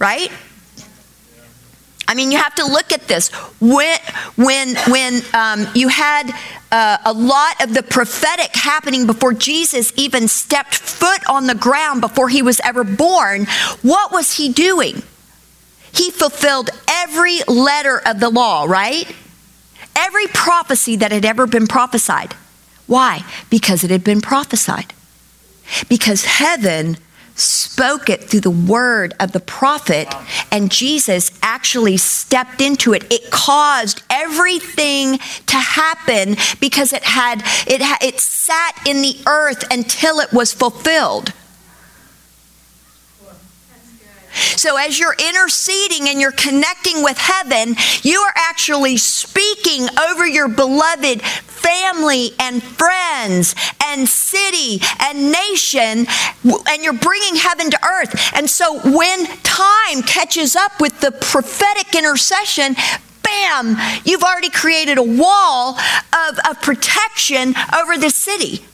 right? 0.00 0.32
I 2.08 2.14
mean, 2.14 2.32
you 2.32 2.38
have 2.38 2.56
to 2.56 2.64
look 2.64 2.90
at 2.90 3.06
this. 3.06 3.28
When, 3.60 3.98
when, 4.34 4.74
when 4.88 5.22
um, 5.32 5.68
you 5.76 5.86
had 5.86 6.32
uh, 6.72 6.98
a 7.04 7.12
lot 7.12 7.62
of 7.62 7.72
the 7.72 7.84
prophetic 7.84 8.50
happening 8.52 9.06
before 9.06 9.32
Jesus 9.32 9.92
even 9.94 10.26
stepped 10.26 10.74
foot 10.74 11.20
on 11.28 11.46
the 11.46 11.54
ground 11.54 12.00
before 12.00 12.28
he 12.28 12.42
was 12.42 12.60
ever 12.64 12.82
born, 12.82 13.46
what 13.82 14.10
was 14.10 14.38
he 14.38 14.48
doing? 14.52 15.02
He 15.92 16.10
fulfilled 16.10 16.70
every 16.88 17.38
letter 17.46 18.00
of 18.04 18.18
the 18.18 18.30
law, 18.30 18.64
right? 18.64 19.06
Every 19.94 20.26
prophecy 20.26 20.96
that 20.96 21.12
had 21.12 21.24
ever 21.24 21.46
been 21.46 21.68
prophesied. 21.68 22.34
Why? 22.88 23.24
Because 23.50 23.84
it 23.84 23.90
had 23.92 24.02
been 24.02 24.20
prophesied. 24.20 24.94
Because 25.88 26.24
heaven 26.24 26.96
spoke 27.34 28.08
it 28.08 28.24
through 28.24 28.40
the 28.40 28.50
word 28.50 29.14
of 29.20 29.32
the 29.32 29.40
prophet, 29.40 30.12
and 30.50 30.70
Jesus 30.70 31.30
actually 31.42 31.96
stepped 31.96 32.60
into 32.60 32.92
it. 32.92 33.10
It 33.12 33.30
caused 33.30 34.02
everything 34.10 35.18
to 35.46 35.56
happen 35.56 36.36
because 36.60 36.92
it 36.92 37.04
had 37.04 37.42
it 37.66 37.80
had, 37.80 38.02
it 38.02 38.20
sat 38.20 38.72
in 38.86 39.02
the 39.02 39.16
earth 39.26 39.64
until 39.70 40.20
it 40.20 40.32
was 40.32 40.52
fulfilled. 40.52 41.32
So, 44.32 44.76
as 44.76 44.98
you're 44.98 45.16
interceding 45.18 46.08
and 46.08 46.20
you're 46.20 46.32
connecting 46.32 47.02
with 47.02 47.18
heaven, 47.18 47.76
you 48.02 48.20
are 48.20 48.34
actually 48.36 48.96
speaking 48.96 49.88
over 49.98 50.26
your 50.26 50.48
beloved 50.48 51.22
family 51.22 52.32
and 52.38 52.62
friends 52.62 53.54
and 53.84 54.08
city 54.08 54.80
and 55.00 55.32
nation, 55.32 56.06
and 56.44 56.82
you're 56.82 56.92
bringing 56.92 57.36
heaven 57.36 57.70
to 57.70 57.78
earth. 57.84 58.32
And 58.34 58.48
so, 58.48 58.78
when 58.90 59.26
time 59.42 60.02
catches 60.02 60.56
up 60.56 60.80
with 60.80 61.00
the 61.00 61.12
prophetic 61.12 61.94
intercession, 61.94 62.76
bam, 63.22 63.76
you've 64.04 64.22
already 64.22 64.50
created 64.50 64.98
a 64.98 65.02
wall 65.02 65.78
of, 65.78 66.38
of 66.48 66.60
protection 66.62 67.54
over 67.74 67.96
the 67.96 68.10
city. 68.10 68.64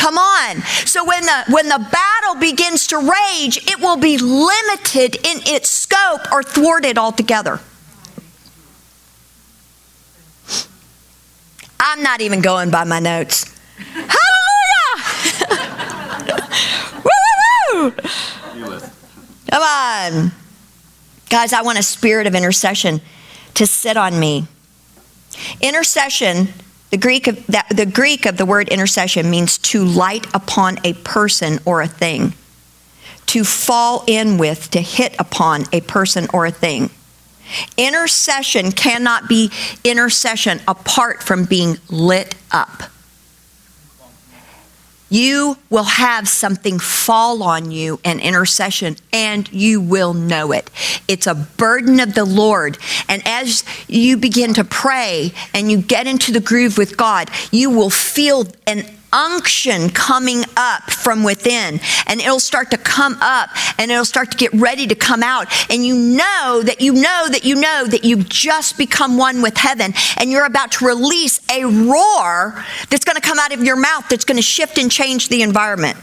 Come 0.00 0.16
on. 0.16 0.62
So 0.86 1.04
when 1.04 1.22
the 1.26 1.44
when 1.50 1.68
the 1.68 1.78
battle 1.78 2.40
begins 2.40 2.86
to 2.86 2.96
rage, 2.96 3.58
it 3.70 3.80
will 3.80 3.98
be 3.98 4.16
limited 4.16 5.16
in 5.16 5.42
its 5.44 5.68
scope 5.68 6.22
or 6.32 6.42
thwarted 6.42 6.96
altogether. 6.96 7.60
I'm 11.78 12.02
not 12.02 12.22
even 12.22 12.40
going 12.40 12.70
by 12.70 12.84
my 12.84 12.98
notes. 12.98 13.44
Hallelujah! 13.92 14.96
woo, 17.04 17.12
woo, 17.74 17.84
woo! 17.84 18.80
Come 19.50 19.62
on. 19.62 20.32
Guys, 21.28 21.52
I 21.52 21.60
want 21.60 21.78
a 21.78 21.82
spirit 21.82 22.26
of 22.26 22.34
intercession 22.34 23.02
to 23.52 23.66
sit 23.66 23.98
on 23.98 24.18
me. 24.18 24.46
Intercession 25.60 26.48
the 26.90 26.96
Greek, 26.96 27.26
of, 27.26 27.46
that, 27.46 27.68
the 27.68 27.86
Greek 27.86 28.26
of 28.26 28.36
the 28.36 28.46
word 28.46 28.68
intercession 28.68 29.30
means 29.30 29.58
to 29.58 29.84
light 29.84 30.26
upon 30.34 30.78
a 30.84 30.92
person 30.94 31.60
or 31.64 31.82
a 31.82 31.88
thing, 31.88 32.34
to 33.26 33.44
fall 33.44 34.04
in 34.06 34.38
with, 34.38 34.70
to 34.72 34.80
hit 34.80 35.14
upon 35.18 35.64
a 35.72 35.80
person 35.82 36.26
or 36.32 36.46
a 36.46 36.50
thing. 36.50 36.90
Intercession 37.76 38.72
cannot 38.72 39.28
be 39.28 39.50
intercession 39.84 40.60
apart 40.68 41.22
from 41.22 41.44
being 41.44 41.78
lit 41.88 42.34
up 42.52 42.84
you 45.10 45.58
will 45.68 45.84
have 45.84 46.28
something 46.28 46.78
fall 46.78 47.42
on 47.42 47.70
you 47.70 48.00
in 48.04 48.20
intercession 48.20 48.96
and 49.12 49.52
you 49.52 49.80
will 49.80 50.14
know 50.14 50.52
it. 50.52 50.70
It's 51.08 51.26
a 51.26 51.34
burden 51.34 52.00
of 52.00 52.14
the 52.14 52.24
lord. 52.24 52.78
And 53.08 53.22
as 53.26 53.64
you 53.88 54.16
begin 54.16 54.54
to 54.54 54.64
pray 54.64 55.32
and 55.52 55.70
you 55.70 55.82
get 55.82 56.06
into 56.06 56.32
the 56.32 56.40
groove 56.40 56.78
with 56.78 56.96
god 56.96 57.30
you 57.50 57.70
will 57.70 57.90
feel 57.90 58.46
an 58.66 58.84
unction 59.12 59.90
coming 59.90 60.44
up 60.56 60.90
from 60.90 61.22
within. 61.24 61.80
And 62.06 62.20
it'll 62.20 62.40
start 62.40 62.70
to 62.72 62.78
come 62.78 63.16
up 63.20 63.50
and 63.78 63.90
it'll 63.90 64.04
start 64.04 64.30
to 64.32 64.36
get 64.36 64.52
ready 64.52 64.86
to 64.86 64.94
come 64.94 65.22
out. 65.22 65.46
And 65.70 65.84
you 65.84 65.94
know 65.94 66.62
that 66.64 66.80
you 66.80 66.92
know 66.92 67.26
that 67.30 67.44
you 67.44 67.54
know 67.54 67.86
that 67.86 68.04
you've 68.04 68.28
just 68.28 68.78
become 68.78 69.16
one 69.16 69.42
with 69.42 69.56
heaven. 69.56 69.94
And 70.16 70.30
you're 70.30 70.46
about 70.46 70.72
to 70.72 70.86
release 70.86 71.40
a 71.50 71.64
roar 71.64 72.64
that's 72.88 73.04
going 73.04 73.16
to 73.16 73.22
come 73.22 73.38
out 73.38 73.52
of 73.52 73.62
your 73.64 73.76
mouth 73.76 74.08
that's 74.08 74.24
going 74.24 74.36
to 74.36 74.42
shift 74.42 74.78
and 74.78 74.90
change 74.90 75.28
the 75.28 75.42
environment 75.42 75.96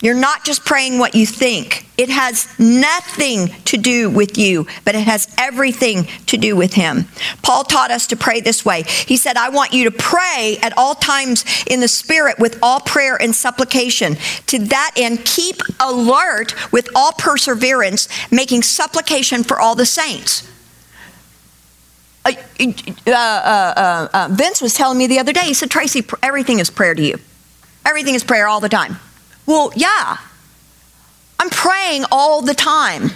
you're 0.00 0.14
not 0.14 0.44
just 0.44 0.64
praying 0.64 0.98
what 0.98 1.14
you 1.14 1.26
think. 1.26 1.86
It 1.98 2.08
has 2.08 2.48
nothing 2.58 3.48
to 3.66 3.76
do 3.76 4.08
with 4.08 4.38
you, 4.38 4.66
but 4.86 4.94
it 4.94 5.02
has 5.02 5.32
everything 5.36 6.04
to 6.26 6.38
do 6.38 6.56
with 6.56 6.72
Him. 6.72 7.04
Paul 7.42 7.64
taught 7.64 7.90
us 7.90 8.06
to 8.06 8.16
pray 8.16 8.40
this 8.40 8.64
way. 8.64 8.84
He 8.84 9.18
said, 9.18 9.36
I 9.36 9.50
want 9.50 9.74
you 9.74 9.84
to 9.84 9.90
pray 9.90 10.58
at 10.62 10.76
all 10.78 10.94
times 10.94 11.44
in 11.66 11.80
the 11.80 11.88
Spirit 11.88 12.38
with 12.38 12.58
all 12.62 12.80
prayer 12.80 13.20
and 13.20 13.34
supplication. 13.34 14.16
To 14.46 14.58
that 14.58 14.92
end, 14.96 15.26
keep 15.26 15.56
alert 15.78 16.54
with 16.72 16.88
all 16.94 17.12
perseverance, 17.12 18.08
making 18.30 18.62
supplication 18.62 19.44
for 19.44 19.60
all 19.60 19.74
the 19.74 19.86
saints. 19.86 20.48
Uh, 22.24 22.32
uh, 23.06 23.10
uh, 23.10 24.08
uh 24.12 24.28
Vince 24.30 24.62
was 24.62 24.72
telling 24.72 24.96
me 24.96 25.06
the 25.06 25.18
other 25.18 25.32
day, 25.32 25.44
he 25.44 25.54
said, 25.54 25.70
Tracy, 25.70 26.02
everything 26.22 26.58
is 26.58 26.70
prayer 26.70 26.94
to 26.94 27.02
you. 27.02 27.18
Everything 27.84 28.14
is 28.14 28.24
prayer 28.24 28.46
all 28.46 28.60
the 28.60 28.68
time. 28.68 28.98
Well, 29.50 29.72
yeah. 29.74 30.16
I'm 31.40 31.50
praying 31.50 32.04
all 32.12 32.40
the 32.40 32.54
time. 32.54 33.10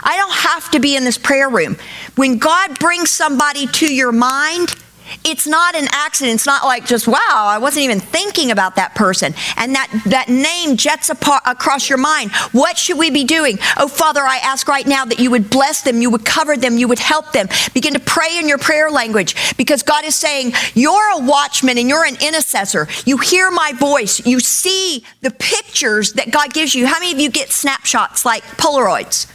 I 0.00 0.16
don't 0.16 0.32
have 0.32 0.70
to 0.70 0.78
be 0.78 0.94
in 0.94 1.02
this 1.02 1.18
prayer 1.18 1.48
room. 1.48 1.76
When 2.14 2.38
God 2.38 2.78
brings 2.78 3.10
somebody 3.10 3.66
to 3.66 3.92
your 3.92 4.12
mind, 4.12 4.76
it's 5.24 5.46
not 5.46 5.74
an 5.74 5.88
accident. 5.92 6.34
It's 6.36 6.46
not 6.46 6.64
like 6.64 6.86
just, 6.86 7.06
wow, 7.06 7.16
I 7.48 7.58
wasn't 7.58 7.84
even 7.84 8.00
thinking 8.00 8.50
about 8.50 8.76
that 8.76 8.94
person. 8.94 9.34
And 9.56 9.74
that, 9.74 9.88
that 10.06 10.28
name 10.28 10.76
jets 10.76 11.10
apart, 11.10 11.42
across 11.46 11.88
your 11.88 11.98
mind. 11.98 12.32
What 12.52 12.78
should 12.78 12.98
we 12.98 13.10
be 13.10 13.24
doing? 13.24 13.58
Oh, 13.76 13.88
Father, 13.88 14.22
I 14.22 14.38
ask 14.38 14.68
right 14.68 14.86
now 14.86 15.04
that 15.04 15.18
you 15.18 15.30
would 15.30 15.50
bless 15.50 15.82
them, 15.82 16.00
you 16.00 16.10
would 16.10 16.24
cover 16.24 16.56
them, 16.56 16.78
you 16.78 16.88
would 16.88 16.98
help 16.98 17.32
them. 17.32 17.48
Begin 17.74 17.94
to 17.94 18.00
pray 18.00 18.38
in 18.38 18.48
your 18.48 18.58
prayer 18.58 18.90
language 18.90 19.56
because 19.56 19.82
God 19.82 20.04
is 20.04 20.14
saying, 20.14 20.52
You're 20.74 21.10
a 21.12 21.18
watchman 21.18 21.78
and 21.78 21.88
you're 21.88 22.04
an 22.04 22.16
intercessor. 22.20 22.88
You 23.04 23.18
hear 23.18 23.50
my 23.50 23.72
voice, 23.72 24.24
you 24.26 24.40
see 24.40 25.04
the 25.20 25.30
pictures 25.30 26.14
that 26.14 26.30
God 26.30 26.52
gives 26.52 26.74
you. 26.74 26.86
How 26.86 26.98
many 27.00 27.12
of 27.12 27.18
you 27.18 27.30
get 27.30 27.50
snapshots 27.50 28.24
like 28.24 28.42
Polaroids? 28.44 29.30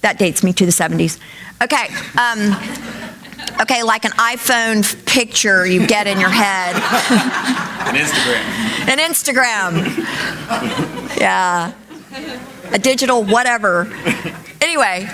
That 0.00 0.18
dates 0.18 0.42
me 0.42 0.52
to 0.54 0.64
the 0.64 0.72
70s. 0.72 1.18
Okay. 1.62 1.88
Um, 2.18 2.56
Okay, 3.60 3.82
like 3.82 4.04
an 4.04 4.12
iPhone 4.12 4.84
picture 5.06 5.66
you 5.66 5.86
get 5.86 6.06
in 6.06 6.20
your 6.20 6.30
head. 6.30 6.76
an 6.76 7.96
Instagram. 7.96 8.88
An 8.88 8.98
Instagram. 8.98 11.18
Yeah. 11.18 11.72
A 12.72 12.78
digital 12.78 13.24
whatever. 13.24 13.92
Anyway, 14.60 15.08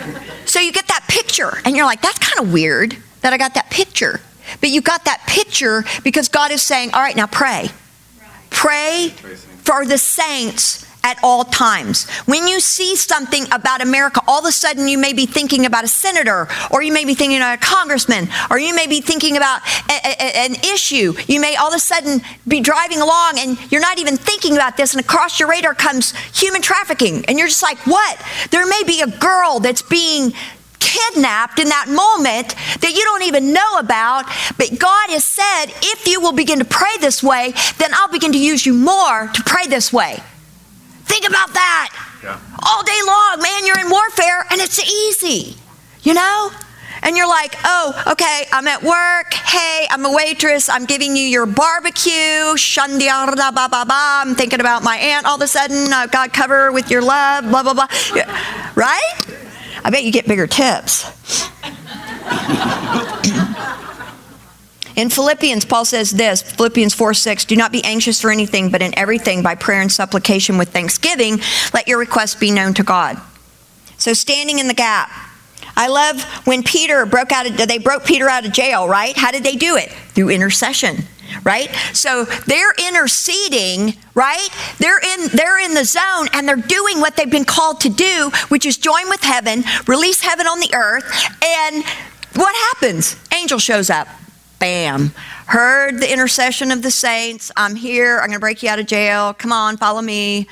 so 0.44 0.60
you 0.60 0.72
get 0.72 0.88
that 0.88 1.04
picture 1.08 1.58
and 1.64 1.76
you're 1.76 1.86
like, 1.86 2.02
that's 2.02 2.18
kind 2.18 2.46
of 2.46 2.52
weird 2.52 2.96
that 3.22 3.32
I 3.32 3.38
got 3.38 3.54
that 3.54 3.70
picture. 3.70 4.20
But 4.60 4.70
you 4.70 4.80
got 4.80 5.04
that 5.04 5.24
picture 5.26 5.84
because 6.04 6.28
God 6.28 6.50
is 6.50 6.62
saying, 6.62 6.92
all 6.92 7.00
right, 7.00 7.16
now 7.16 7.26
pray. 7.26 7.68
Pray 8.50 9.10
for 9.64 9.84
the 9.84 9.98
saints 9.98 10.85
at 11.06 11.18
all 11.22 11.44
times. 11.44 12.10
When 12.26 12.48
you 12.48 12.58
see 12.58 12.96
something 12.96 13.44
about 13.52 13.80
America, 13.80 14.20
all 14.26 14.40
of 14.40 14.44
a 14.44 14.50
sudden 14.52 14.88
you 14.88 14.98
may 14.98 15.12
be 15.12 15.24
thinking 15.24 15.64
about 15.64 15.84
a 15.84 15.88
senator, 15.88 16.48
or 16.72 16.82
you 16.82 16.92
may 16.92 17.04
be 17.04 17.14
thinking 17.14 17.38
about 17.38 17.58
a 17.58 17.64
congressman, 17.64 18.28
or 18.50 18.58
you 18.58 18.74
may 18.74 18.88
be 18.88 19.00
thinking 19.00 19.36
about 19.36 19.60
a, 19.88 19.98
a, 20.04 20.36
an 20.46 20.54
issue. 20.74 21.14
You 21.28 21.40
may 21.40 21.54
all 21.54 21.68
of 21.68 21.74
a 21.74 21.78
sudden 21.78 22.22
be 22.48 22.60
driving 22.60 23.00
along 23.00 23.38
and 23.38 23.56
you're 23.70 23.80
not 23.80 24.00
even 24.00 24.16
thinking 24.16 24.54
about 24.54 24.76
this, 24.76 24.94
and 24.94 25.00
across 25.00 25.38
your 25.38 25.48
radar 25.48 25.74
comes 25.74 26.12
human 26.36 26.60
trafficking. 26.60 27.24
And 27.26 27.38
you're 27.38 27.46
just 27.46 27.62
like, 27.62 27.78
what? 27.86 28.20
There 28.50 28.66
may 28.66 28.82
be 28.84 29.00
a 29.02 29.06
girl 29.06 29.60
that's 29.60 29.82
being 29.82 30.32
kidnapped 30.80 31.58
in 31.58 31.68
that 31.68 31.86
moment 31.88 32.54
that 32.80 32.92
you 32.94 33.02
don't 33.04 33.22
even 33.22 33.52
know 33.52 33.78
about. 33.78 34.24
But 34.58 34.78
God 34.78 35.10
has 35.10 35.24
said, 35.24 35.66
if 35.82 36.06
you 36.06 36.20
will 36.20 36.32
begin 36.32 36.58
to 36.58 36.64
pray 36.64 36.96
this 37.00 37.22
way, 37.22 37.52
then 37.78 37.90
I'll 37.94 38.10
begin 38.10 38.32
to 38.32 38.38
use 38.38 38.66
you 38.66 38.74
more 38.74 39.28
to 39.32 39.42
pray 39.44 39.66
this 39.66 39.92
way. 39.92 40.22
Think 41.06 41.28
about 41.28 41.52
that. 41.54 41.90
Yeah. 42.22 42.38
All 42.66 42.82
day 42.84 43.00
long, 43.06 43.42
man, 43.42 43.66
you're 43.66 43.78
in 43.78 43.90
warfare 43.90 44.44
and 44.50 44.60
it's 44.60 44.78
easy, 44.82 45.56
you 46.02 46.14
know? 46.14 46.50
And 47.02 47.16
you're 47.16 47.28
like, 47.28 47.54
oh, 47.64 48.02
okay, 48.12 48.46
I'm 48.52 48.66
at 48.66 48.82
work. 48.82 49.32
Hey, 49.32 49.86
I'm 49.90 50.04
a 50.04 50.12
waitress. 50.12 50.68
I'm 50.68 50.86
giving 50.86 51.14
you 51.14 51.22
your 51.22 51.46
barbecue. 51.46 52.56
Shandia 52.56 53.26
ba 53.36 53.52
ba 53.52 53.68
ba. 53.70 53.86
I'm 53.88 54.34
thinking 54.34 54.60
about 54.60 54.82
my 54.82 54.96
aunt 54.96 55.26
all 55.26 55.36
of 55.36 55.42
a 55.42 55.46
sudden. 55.46 55.92
Uh, 55.92 56.06
got 56.06 56.32
cover 56.32 56.72
with 56.72 56.90
your 56.90 57.02
love, 57.02 57.44
blah, 57.44 57.62
blah, 57.62 57.74
blah. 57.74 57.86
Right? 58.74 59.14
I 59.84 59.90
bet 59.90 60.04
you 60.04 60.10
get 60.10 60.26
bigger 60.26 60.46
tips. 60.48 61.06
In 64.96 65.10
Philippians, 65.10 65.66
Paul 65.66 65.84
says 65.84 66.10
this 66.10 66.42
Philippians 66.42 66.94
4 66.94 67.14
6, 67.14 67.44
do 67.44 67.54
not 67.54 67.70
be 67.70 67.84
anxious 67.84 68.20
for 68.20 68.30
anything, 68.30 68.70
but 68.70 68.82
in 68.82 68.98
everything, 68.98 69.42
by 69.42 69.54
prayer 69.54 69.82
and 69.82 69.92
supplication 69.92 70.58
with 70.58 70.70
thanksgiving, 70.70 71.38
let 71.74 71.86
your 71.86 71.98
requests 71.98 72.34
be 72.34 72.50
known 72.50 72.74
to 72.74 72.82
God. 72.82 73.20
So, 73.98 74.14
standing 74.14 74.58
in 74.58 74.68
the 74.68 74.74
gap. 74.74 75.10
I 75.78 75.88
love 75.88 76.22
when 76.46 76.62
Peter 76.62 77.04
broke 77.04 77.32
out 77.32 77.46
of, 77.46 77.56
they 77.68 77.76
broke 77.76 78.04
Peter 78.04 78.30
out 78.30 78.46
of 78.46 78.52
jail, 78.52 78.88
right? 78.88 79.14
How 79.14 79.30
did 79.30 79.44
they 79.44 79.56
do 79.56 79.76
it? 79.76 79.90
Through 79.90 80.30
intercession, 80.30 81.04
right? 81.44 81.68
So 81.92 82.24
they're 82.46 82.72
interceding, 82.88 83.94
right? 84.14 84.48
They're 84.78 84.98
in, 84.98 85.28
they're 85.34 85.62
in 85.62 85.74
the 85.74 85.84
zone 85.84 86.28
and 86.32 86.48
they're 86.48 86.56
doing 86.56 87.00
what 87.00 87.16
they've 87.16 87.30
been 87.30 87.44
called 87.44 87.80
to 87.82 87.90
do, 87.90 88.30
which 88.48 88.64
is 88.64 88.78
join 88.78 89.10
with 89.10 89.22
heaven, 89.22 89.64
release 89.86 90.22
heaven 90.22 90.46
on 90.46 90.60
the 90.60 90.72
earth. 90.74 91.04
And 91.44 91.84
what 92.34 92.54
happens? 92.72 93.16
Angel 93.34 93.58
shows 93.58 93.90
up. 93.90 94.08
Bam. 94.58 95.12
Heard 95.46 96.00
the 96.00 96.10
intercession 96.10 96.70
of 96.70 96.82
the 96.82 96.90
saints. 96.90 97.52
I'm 97.56 97.74
here. 97.76 98.18
I'm 98.18 98.28
going 98.28 98.34
to 98.34 98.40
break 98.40 98.62
you 98.62 98.68
out 98.68 98.78
of 98.78 98.86
jail. 98.86 99.34
Come 99.34 99.52
on, 99.52 99.76
follow 99.76 100.02
me. 100.02 100.48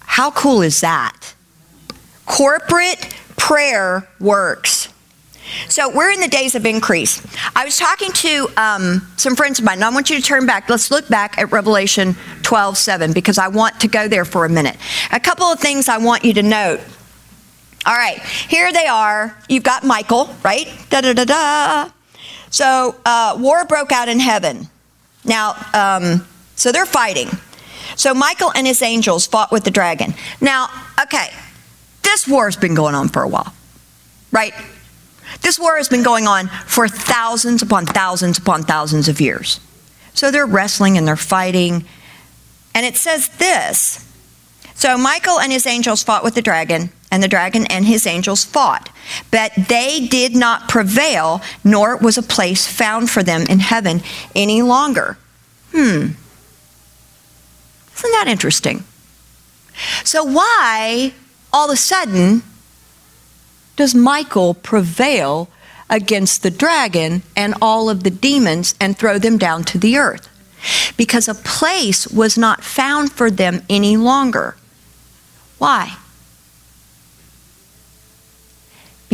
How 0.00 0.30
cool 0.30 0.62
is 0.62 0.80
that? 0.80 1.34
Corporate 2.26 3.16
prayer 3.36 4.08
works. 4.20 4.88
So 5.68 5.94
we're 5.94 6.10
in 6.10 6.20
the 6.20 6.28
days 6.28 6.54
of 6.54 6.64
increase. 6.66 7.24
I 7.54 7.64
was 7.64 7.76
talking 7.76 8.12
to 8.12 8.48
um, 8.56 9.06
some 9.16 9.36
friends 9.36 9.58
of 9.58 9.64
mine, 9.64 9.78
and 9.78 9.84
I 9.84 9.90
want 9.90 10.10
you 10.10 10.16
to 10.16 10.22
turn 10.22 10.46
back. 10.46 10.68
Let's 10.68 10.90
look 10.90 11.08
back 11.08 11.38
at 11.38 11.52
Revelation 11.52 12.16
12 12.42 12.78
7 12.78 13.12
because 13.12 13.38
I 13.38 13.48
want 13.48 13.80
to 13.80 13.88
go 13.88 14.08
there 14.08 14.24
for 14.24 14.44
a 14.44 14.48
minute. 14.48 14.76
A 15.12 15.20
couple 15.20 15.46
of 15.46 15.60
things 15.60 15.88
I 15.88 15.98
want 15.98 16.24
you 16.24 16.32
to 16.34 16.42
note. 16.42 16.80
All 17.86 17.94
right, 17.94 18.18
here 18.20 18.72
they 18.72 18.86
are. 18.86 19.36
You've 19.48 19.64
got 19.64 19.84
Michael, 19.84 20.34
right? 20.42 20.68
Da 20.88 21.02
da 21.02 21.12
da 21.12 21.24
da. 21.24 21.90
So 22.54 22.94
uh, 23.04 23.36
war 23.40 23.64
broke 23.64 23.90
out 23.90 24.08
in 24.08 24.20
heaven. 24.20 24.68
Now, 25.24 25.56
um, 25.74 26.24
so 26.54 26.70
they're 26.70 26.86
fighting. 26.86 27.28
So 27.96 28.14
Michael 28.14 28.52
and 28.54 28.64
his 28.64 28.80
angels 28.80 29.26
fought 29.26 29.50
with 29.50 29.64
the 29.64 29.72
dragon. 29.72 30.14
Now, 30.40 30.68
okay, 31.02 31.30
this 32.04 32.28
war 32.28 32.44
has 32.44 32.54
been 32.54 32.76
going 32.76 32.94
on 32.94 33.08
for 33.08 33.22
a 33.22 33.28
while, 33.28 33.52
right? 34.30 34.54
This 35.42 35.58
war 35.58 35.76
has 35.78 35.88
been 35.88 36.04
going 36.04 36.28
on 36.28 36.46
for 36.68 36.86
thousands 36.86 37.60
upon 37.60 37.86
thousands 37.86 38.38
upon 38.38 38.62
thousands 38.62 39.08
of 39.08 39.20
years. 39.20 39.58
So 40.12 40.30
they're 40.30 40.46
wrestling 40.46 40.96
and 40.96 41.08
they're 41.08 41.16
fighting. 41.16 41.84
And 42.72 42.86
it 42.86 42.96
says 42.96 43.30
this 43.30 44.08
So 44.76 44.96
Michael 44.96 45.40
and 45.40 45.50
his 45.50 45.66
angels 45.66 46.04
fought 46.04 46.22
with 46.22 46.36
the 46.36 46.42
dragon, 46.42 46.92
and 47.14 47.22
the 47.22 47.28
dragon 47.28 47.64
and 47.66 47.84
his 47.84 48.08
angels 48.08 48.44
fought. 48.44 48.90
But 49.30 49.52
they 49.68 50.08
did 50.08 50.34
not 50.34 50.68
prevail, 50.68 51.40
nor 51.62 51.96
was 51.96 52.18
a 52.18 52.22
place 52.22 52.66
found 52.66 53.08
for 53.08 53.22
them 53.22 53.42
in 53.42 53.60
heaven 53.60 54.02
any 54.34 54.62
longer. 54.62 55.16
Hmm. 55.70 56.18
Isn't 57.96 58.10
that 58.10 58.26
interesting? 58.26 58.82
So, 60.02 60.24
why 60.24 61.12
all 61.52 61.70
of 61.70 61.74
a 61.74 61.76
sudden 61.76 62.42
does 63.76 63.94
Michael 63.94 64.54
prevail 64.54 65.48
against 65.88 66.42
the 66.42 66.50
dragon 66.50 67.22
and 67.36 67.54
all 67.62 67.88
of 67.88 68.02
the 68.02 68.10
demons 68.10 68.74
and 68.80 68.98
throw 68.98 69.18
them 69.18 69.38
down 69.38 69.62
to 69.64 69.78
the 69.78 69.98
earth? 69.98 70.28
Because 70.96 71.28
a 71.28 71.34
place 71.34 72.08
was 72.08 72.36
not 72.36 72.64
found 72.64 73.12
for 73.12 73.30
them 73.30 73.62
any 73.70 73.96
longer. 73.96 74.56
Why? 75.58 75.96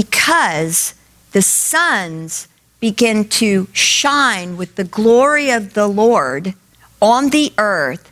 Because 0.00 0.94
the 1.32 1.42
sons 1.42 2.48
begin 2.80 3.28
to 3.28 3.68
shine 3.74 4.56
with 4.56 4.76
the 4.76 4.84
glory 4.84 5.50
of 5.50 5.74
the 5.74 5.86
Lord 5.86 6.54
on 7.02 7.28
the 7.28 7.52
earth 7.58 8.10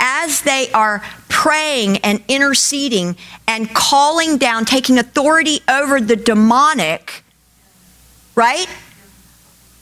as 0.00 0.40
they 0.40 0.70
are 0.72 1.02
praying 1.28 1.98
and 1.98 2.22
interceding 2.26 3.18
and 3.46 3.74
calling 3.74 4.38
down, 4.38 4.64
taking 4.64 4.98
authority 4.98 5.60
over 5.68 6.00
the 6.00 6.16
demonic, 6.16 7.22
right? 8.34 8.66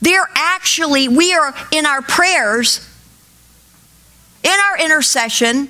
They're 0.01 0.29
actually, 0.35 1.07
we 1.07 1.33
are 1.33 1.55
in 1.71 1.85
our 1.85 2.01
prayers, 2.01 2.85
in 4.43 4.51
our 4.51 4.77
intercession, 4.77 5.69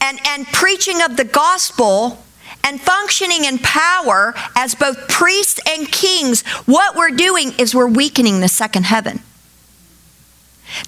and, 0.00 0.18
and 0.26 0.46
preaching 0.46 1.02
of 1.02 1.18
the 1.18 1.24
gospel 1.24 2.23
and 2.64 2.80
functioning 2.80 3.44
in 3.44 3.58
power 3.58 4.34
as 4.56 4.74
both 4.74 5.08
priests 5.08 5.60
and 5.68 5.90
kings, 5.90 6.42
what 6.66 6.96
we're 6.96 7.10
doing 7.10 7.52
is 7.58 7.74
we're 7.74 7.86
weakening 7.86 8.40
the 8.40 8.48
second 8.48 8.84
heaven. 8.86 9.20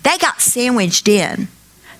They 0.02 0.18
got 0.18 0.40
sandwiched 0.40 1.06
in. 1.06 1.48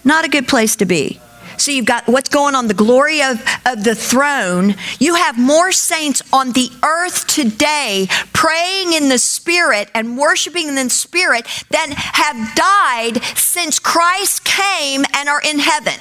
Not 0.05 0.25
a 0.25 0.29
good 0.29 0.49
place 0.49 0.77
to 0.77 0.87
be. 0.87 1.21
So 1.59 1.71
you've 1.71 1.87
got 1.87 2.07
what's 2.07 2.29
going 2.29 2.55
on, 2.55 2.69
the 2.69 2.75
glory 2.75 3.23
of, 3.23 3.43
of 3.65 3.83
the 3.83 3.95
throne. 3.95 4.75
You 4.99 5.15
have 5.15 5.39
more 5.39 5.73
saints 5.73 6.23
on 6.33 6.53
the 6.53 6.71
earth 6.85 7.27
today 7.27 8.09
praying 8.33 8.93
in 8.93 9.09
the 9.09 9.19
spirit 9.19 9.91
and 9.95 10.19
worshiping 10.19 10.69
in 10.69 10.75
the 10.75 10.91
spirit 10.91 11.47
than 11.71 11.93
have 11.93 12.55
died 12.55 13.23
since 13.37 13.79
Christ 13.79 14.45
came 14.45 15.05
and 15.15 15.29
are 15.29 15.41
in 15.41 15.59
heaven. 15.59 15.99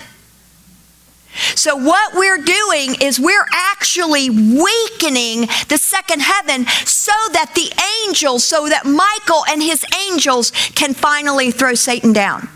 So, 1.55 1.75
what 1.75 2.13
we're 2.15 2.37
doing 2.37 2.95
is 3.01 3.19
we're 3.19 3.45
actually 3.53 4.29
weakening 4.29 5.47
the 5.67 5.77
second 5.77 6.21
heaven 6.21 6.65
so 6.85 7.11
that 7.33 7.51
the 7.55 7.71
angels, 8.07 8.43
so 8.43 8.69
that 8.69 8.85
Michael 8.85 9.43
and 9.49 9.61
his 9.61 9.85
angels 10.09 10.51
can 10.75 10.93
finally 10.93 11.51
throw 11.51 11.73
Satan 11.73 12.13
down. 12.13 12.49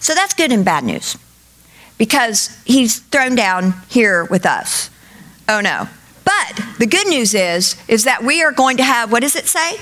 So, 0.00 0.14
that's 0.14 0.34
good 0.34 0.52
and 0.52 0.64
bad 0.64 0.84
news 0.84 1.16
because 1.98 2.56
he's 2.64 3.00
thrown 3.00 3.34
down 3.34 3.74
here 3.88 4.24
with 4.24 4.46
us. 4.46 4.88
Oh 5.48 5.60
no. 5.60 5.88
But 6.24 6.62
the 6.78 6.86
good 6.86 7.08
news 7.08 7.34
is 7.34 7.76
is 7.88 8.04
that 8.04 8.22
we 8.22 8.42
are 8.42 8.52
going 8.52 8.76
to 8.78 8.84
have 8.84 9.12
what 9.12 9.20
does 9.20 9.36
it 9.36 9.46
say? 9.46 9.78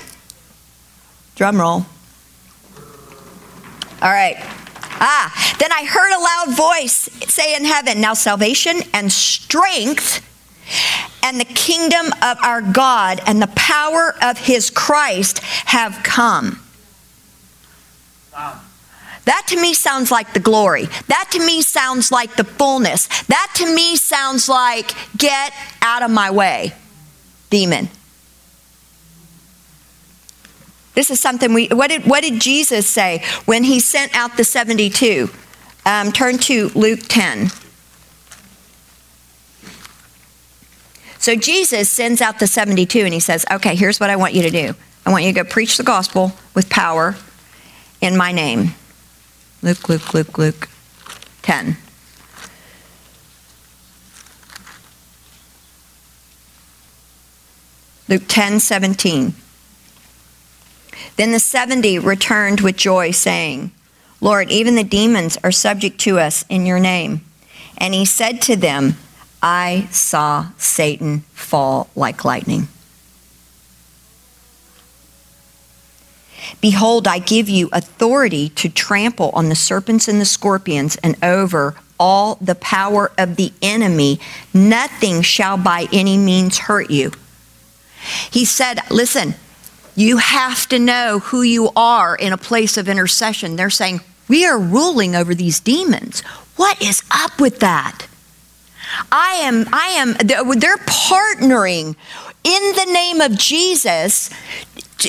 Drum 1.35 1.59
roll. 1.59 1.85
All 4.01 4.11
right. 4.11 4.37
Ah, 4.99 5.55
then 5.59 5.71
I 5.71 5.85
heard 5.85 6.11
a 6.11 6.19
loud 6.19 6.57
voice 6.57 7.09
say 7.31 7.55
in 7.55 7.65
heaven, 7.65 8.01
Now 8.01 8.13
salvation 8.13 8.81
and 8.93 9.11
strength 9.11 10.23
and 11.23 11.39
the 11.39 11.45
kingdom 11.45 12.07
of 12.21 12.37
our 12.43 12.61
God 12.61 13.21
and 13.25 13.41
the 13.41 13.47
power 13.47 14.15
of 14.21 14.37
his 14.37 14.69
Christ 14.69 15.39
have 15.39 16.01
come. 16.03 16.59
Wow. 18.33 18.61
That 19.25 19.43
to 19.47 19.61
me 19.61 19.73
sounds 19.73 20.09
like 20.09 20.33
the 20.33 20.39
glory. 20.39 20.85
That 21.07 21.27
to 21.31 21.39
me 21.39 21.61
sounds 21.61 22.11
like 22.11 22.37
the 22.37 22.45
fullness. 22.45 23.07
That 23.25 23.51
to 23.55 23.75
me 23.75 23.97
sounds 23.97 24.47
like 24.47 24.93
get 25.17 25.51
out 25.81 26.01
of 26.01 26.11
my 26.11 26.31
way, 26.31 26.73
demon. 27.49 27.89
This 30.97 31.11
is 31.11 31.19
something 31.19 31.53
we, 31.53 31.67
what 31.67 31.91
did, 31.91 32.05
what 32.07 32.23
did 32.23 32.41
Jesus 32.41 32.87
say 32.87 33.23
when 33.45 33.63
he 33.63 33.79
sent 33.79 34.17
out 34.17 34.35
the 34.35 34.43
72? 34.43 35.29
Um, 35.85 36.11
turn 36.11 36.39
to 36.39 36.69
Luke 36.69 37.01
10. 37.03 37.51
So 41.19 41.35
Jesus 41.35 41.87
sends 41.91 42.19
out 42.19 42.39
the 42.39 42.47
72 42.47 42.97
and 42.97 43.13
he 43.13 43.19
says, 43.19 43.45
Okay, 43.51 43.75
here's 43.75 43.99
what 43.99 44.09
I 44.09 44.15
want 44.15 44.33
you 44.33 44.41
to 44.41 44.49
do. 44.49 44.73
I 45.05 45.11
want 45.11 45.23
you 45.23 45.31
to 45.31 45.43
go 45.43 45.47
preach 45.47 45.77
the 45.77 45.83
gospel 45.83 46.31
with 46.55 46.67
power 46.67 47.15
in 48.01 48.17
my 48.17 48.31
name. 48.31 48.73
Luke, 49.61 49.87
Luke, 49.89 50.15
Luke, 50.15 50.35
Luke 50.39 50.67
10. 51.43 51.77
Luke 58.09 58.23
10 58.27 58.59
17. 58.59 59.35
Then 61.17 61.31
the 61.31 61.39
70 61.39 61.99
returned 61.99 62.61
with 62.61 62.77
joy, 62.77 63.11
saying, 63.11 63.71
Lord, 64.21 64.49
even 64.49 64.75
the 64.75 64.83
demons 64.83 65.37
are 65.43 65.51
subject 65.51 65.99
to 66.01 66.19
us 66.19 66.45
in 66.49 66.65
your 66.65 66.79
name. 66.79 67.21
And 67.77 67.93
he 67.93 68.05
said 68.05 68.41
to 68.43 68.55
them, 68.55 68.95
I 69.41 69.87
saw 69.91 70.47
Satan 70.57 71.19
fall 71.33 71.89
like 71.95 72.25
lightning. 72.25 72.67
Behold, 76.61 77.07
I 77.07 77.19
give 77.19 77.49
you 77.49 77.69
authority 77.71 78.49
to 78.49 78.69
trample 78.69 79.31
on 79.33 79.49
the 79.49 79.55
serpents 79.55 80.07
and 80.07 80.19
the 80.19 80.25
scorpions 80.25 80.97
and 80.97 81.15
over 81.23 81.75
all 81.99 82.35
the 82.35 82.55
power 82.55 83.11
of 83.17 83.35
the 83.35 83.51
enemy. 83.61 84.19
Nothing 84.53 85.21
shall 85.21 85.57
by 85.57 85.87
any 85.91 86.17
means 86.17 86.59
hurt 86.59 86.89
you. 86.89 87.11
He 88.31 88.45
said, 88.45 88.79
Listen, 88.89 89.35
you 89.97 90.17
have 90.17 90.69
to 90.69 90.77
know 90.77 91.17
who 91.19 91.41
you 91.41 91.71
are 91.75 92.15
in 92.15 92.31
a 92.31 92.37
place 92.37 92.77
of 92.77 92.87
intercession. 92.87 93.55
They're 93.55 93.71
saying, 93.71 94.01
We 94.29 94.45
are 94.45 94.57
ruling 94.57 95.15
over 95.15 95.33
these 95.33 95.59
demons. 95.59 96.21
What 96.55 96.79
is 96.79 97.01
up 97.11 97.41
with 97.41 97.59
that? 97.59 98.05
I 99.11 99.39
am, 99.41 99.65
I 99.73 99.87
am, 99.97 100.13
they're 100.13 100.77
partnering 100.77 101.95
in 102.43 102.75
the 102.75 102.91
name 102.93 103.21
of 103.21 103.37
Jesus 103.39 104.29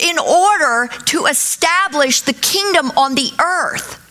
in 0.02 0.18
order 0.18 0.88
to 1.04 1.26
establish 1.26 2.22
the 2.22 2.32
kingdom 2.32 2.90
on 2.96 3.14
the 3.14 3.30
earth. 3.38 4.04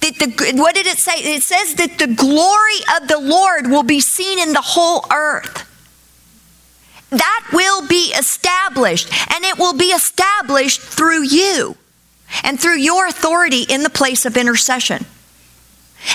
That 0.00 0.14
the, 0.18 0.52
what 0.56 0.76
did 0.76 0.86
it 0.86 0.98
say? 0.98 1.14
It 1.16 1.42
says 1.42 1.74
that 1.74 1.98
the 1.98 2.06
glory 2.06 2.78
of 2.96 3.08
the 3.08 3.18
Lord 3.18 3.66
will 3.66 3.82
be 3.82 4.00
seen 4.00 4.38
in 4.38 4.52
the 4.52 4.60
whole 4.60 5.04
earth. 5.12 5.66
That 7.10 7.48
will 7.52 7.86
be 7.86 8.12
established, 8.16 9.10
and 9.32 9.44
it 9.44 9.58
will 9.58 9.76
be 9.76 9.86
established 9.86 10.80
through 10.80 11.24
you 11.24 11.76
and 12.44 12.60
through 12.60 12.78
your 12.78 13.06
authority 13.06 13.62
in 13.62 13.82
the 13.82 13.90
place 13.90 14.24
of 14.24 14.36
intercession. 14.36 15.04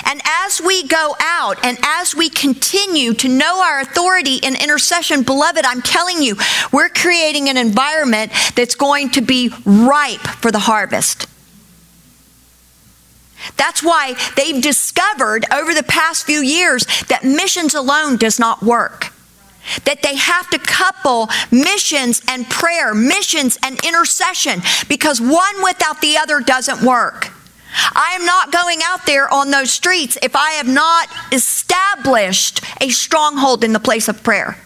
And 0.04 0.20
as 0.24 0.60
we 0.60 0.86
go 0.88 1.14
out 1.20 1.64
and 1.64 1.78
as 1.82 2.14
we 2.14 2.28
continue 2.28 3.14
to 3.14 3.28
know 3.28 3.62
our 3.62 3.80
authority 3.80 4.36
in 4.36 4.56
intercession, 4.56 5.22
beloved, 5.22 5.64
I'm 5.64 5.82
telling 5.82 6.22
you, 6.22 6.36
we're 6.72 6.88
creating 6.88 7.48
an 7.48 7.56
environment 7.56 8.32
that's 8.56 8.74
going 8.74 9.10
to 9.10 9.20
be 9.20 9.52
ripe 9.64 10.20
for 10.20 10.50
the 10.50 10.58
harvest. 10.58 11.28
That's 13.56 13.82
why 13.82 14.14
they've 14.36 14.60
discovered 14.60 15.44
over 15.52 15.72
the 15.72 15.84
past 15.84 16.26
few 16.26 16.40
years 16.40 16.84
that 17.08 17.22
missions 17.22 17.74
alone 17.74 18.16
does 18.16 18.40
not 18.40 18.62
work. 18.62 19.12
That 19.84 20.02
they 20.02 20.16
have 20.16 20.48
to 20.50 20.58
couple 20.58 21.28
missions 21.50 22.22
and 22.28 22.48
prayer, 22.48 22.94
missions 22.94 23.58
and 23.62 23.82
intercession, 23.84 24.62
because 24.88 25.20
one 25.20 25.62
without 25.62 26.00
the 26.00 26.16
other 26.16 26.40
doesn't 26.40 26.82
work. 26.82 27.32
I 27.76 28.16
am 28.18 28.24
not 28.24 28.52
going 28.52 28.80
out 28.84 29.06
there 29.06 29.32
on 29.32 29.50
those 29.50 29.70
streets 29.70 30.16
if 30.22 30.34
I 30.34 30.52
have 30.52 30.68
not 30.68 31.08
established 31.32 32.62
a 32.80 32.88
stronghold 32.88 33.64
in 33.64 33.72
the 33.72 33.80
place 33.80 34.08
of 34.08 34.22
prayer. 34.22 34.56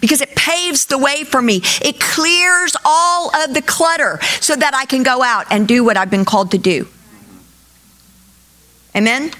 Because 0.00 0.20
it 0.20 0.36
paves 0.36 0.86
the 0.86 0.98
way 0.98 1.24
for 1.24 1.42
me. 1.42 1.62
It 1.82 1.98
clears 1.98 2.76
all 2.84 3.34
of 3.34 3.54
the 3.54 3.62
clutter 3.62 4.20
so 4.40 4.54
that 4.54 4.72
I 4.74 4.84
can 4.84 5.02
go 5.02 5.22
out 5.22 5.46
and 5.50 5.66
do 5.66 5.82
what 5.82 5.96
I've 5.96 6.10
been 6.10 6.24
called 6.24 6.52
to 6.52 6.58
do. 6.58 6.86
Amen? 8.94 9.32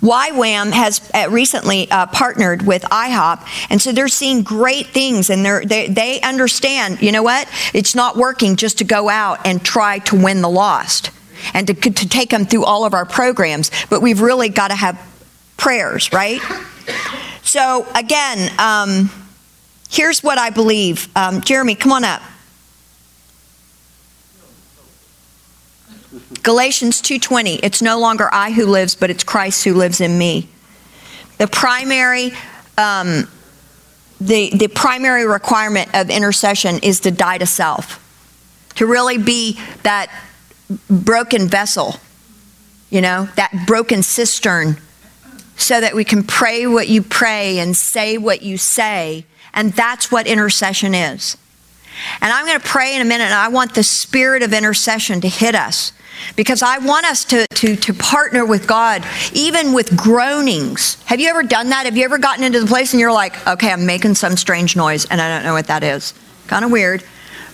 YWAM 0.00 0.70
has 0.72 1.10
uh, 1.14 1.28
recently 1.30 1.90
uh, 1.90 2.06
partnered 2.06 2.62
with 2.62 2.82
IHOP, 2.82 3.46
and 3.70 3.80
so 3.80 3.92
they're 3.92 4.08
seeing 4.08 4.42
great 4.42 4.88
things, 4.88 5.30
and 5.30 5.44
they 5.44 5.88
they 5.88 6.20
understand. 6.20 7.02
You 7.02 7.12
know 7.12 7.22
what? 7.22 7.48
It's 7.74 7.94
not 7.94 8.16
working 8.16 8.56
just 8.56 8.78
to 8.78 8.84
go 8.84 9.08
out 9.08 9.46
and 9.46 9.64
try 9.64 9.98
to 10.00 10.16
win 10.16 10.42
the 10.42 10.48
lost 10.48 11.10
and 11.54 11.66
to, 11.66 11.74
to 11.74 12.08
take 12.08 12.30
them 12.30 12.44
through 12.44 12.64
all 12.64 12.84
of 12.84 12.94
our 12.94 13.04
programs, 13.04 13.70
but 13.90 14.02
we've 14.02 14.20
really 14.20 14.48
got 14.48 14.68
to 14.68 14.74
have 14.74 15.00
prayers, 15.56 16.12
right? 16.12 16.40
So, 17.42 17.86
again, 17.94 18.50
um, 18.58 19.10
here's 19.90 20.22
what 20.22 20.38
I 20.38 20.50
believe. 20.50 21.08
Um, 21.16 21.40
Jeremy, 21.40 21.74
come 21.74 21.92
on 21.92 22.04
up. 22.04 22.22
Galatians 26.42 27.02
2:20 27.02 27.60
It's 27.62 27.82
no 27.82 27.98
longer 27.98 28.28
I 28.32 28.52
who 28.52 28.66
lives 28.66 28.94
but 28.94 29.10
it's 29.10 29.24
Christ 29.24 29.64
who 29.64 29.74
lives 29.74 30.00
in 30.00 30.18
me. 30.18 30.48
The 31.38 31.46
primary 31.46 32.32
um, 32.76 33.28
the, 34.20 34.50
the 34.50 34.68
primary 34.68 35.26
requirement 35.26 35.90
of 35.94 36.10
intercession 36.10 36.78
is 36.82 37.00
to 37.00 37.10
die 37.10 37.38
to 37.38 37.46
self. 37.46 38.04
To 38.76 38.86
really 38.86 39.18
be 39.18 39.58
that 39.82 40.10
broken 40.88 41.48
vessel, 41.48 41.96
you 42.90 43.00
know, 43.00 43.28
that 43.36 43.66
broken 43.66 44.02
cistern, 44.02 44.80
so 45.56 45.80
that 45.80 45.94
we 45.94 46.04
can 46.04 46.22
pray 46.22 46.66
what 46.66 46.88
you 46.88 47.02
pray 47.02 47.58
and 47.58 47.76
say 47.76 48.18
what 48.18 48.42
you 48.42 48.56
say. 48.56 49.24
And 49.54 49.72
that's 49.72 50.12
what 50.12 50.26
intercession 50.26 50.94
is. 50.94 51.36
And 52.20 52.32
I'm 52.32 52.46
going 52.46 52.60
to 52.60 52.66
pray 52.66 52.94
in 52.94 53.02
a 53.02 53.04
minute, 53.04 53.24
and 53.24 53.34
I 53.34 53.48
want 53.48 53.74
the 53.74 53.82
spirit 53.82 54.44
of 54.44 54.52
intercession 54.52 55.20
to 55.22 55.28
hit 55.28 55.56
us 55.56 55.92
because 56.36 56.62
I 56.62 56.78
want 56.78 57.06
us 57.06 57.24
to, 57.26 57.46
to, 57.46 57.76
to 57.76 57.94
partner 57.94 58.44
with 58.44 58.66
God, 58.66 59.04
even 59.32 59.72
with 59.72 59.96
groanings. 59.96 61.02
Have 61.04 61.20
you 61.20 61.28
ever 61.28 61.42
done 61.42 61.70
that? 61.70 61.86
Have 61.86 61.96
you 61.96 62.04
ever 62.04 62.18
gotten 62.18 62.44
into 62.44 62.60
the 62.60 62.66
place 62.66 62.92
and 62.92 63.00
you're 63.00 63.12
like, 63.12 63.46
okay, 63.46 63.72
I'm 63.72 63.86
making 63.86 64.14
some 64.14 64.36
strange 64.36 64.76
noise 64.76 65.04
and 65.06 65.20
I 65.20 65.28
don't 65.28 65.44
know 65.44 65.54
what 65.54 65.66
that 65.66 65.82
is? 65.82 66.14
Kind 66.46 66.64
of 66.64 66.70
weird. 66.70 67.04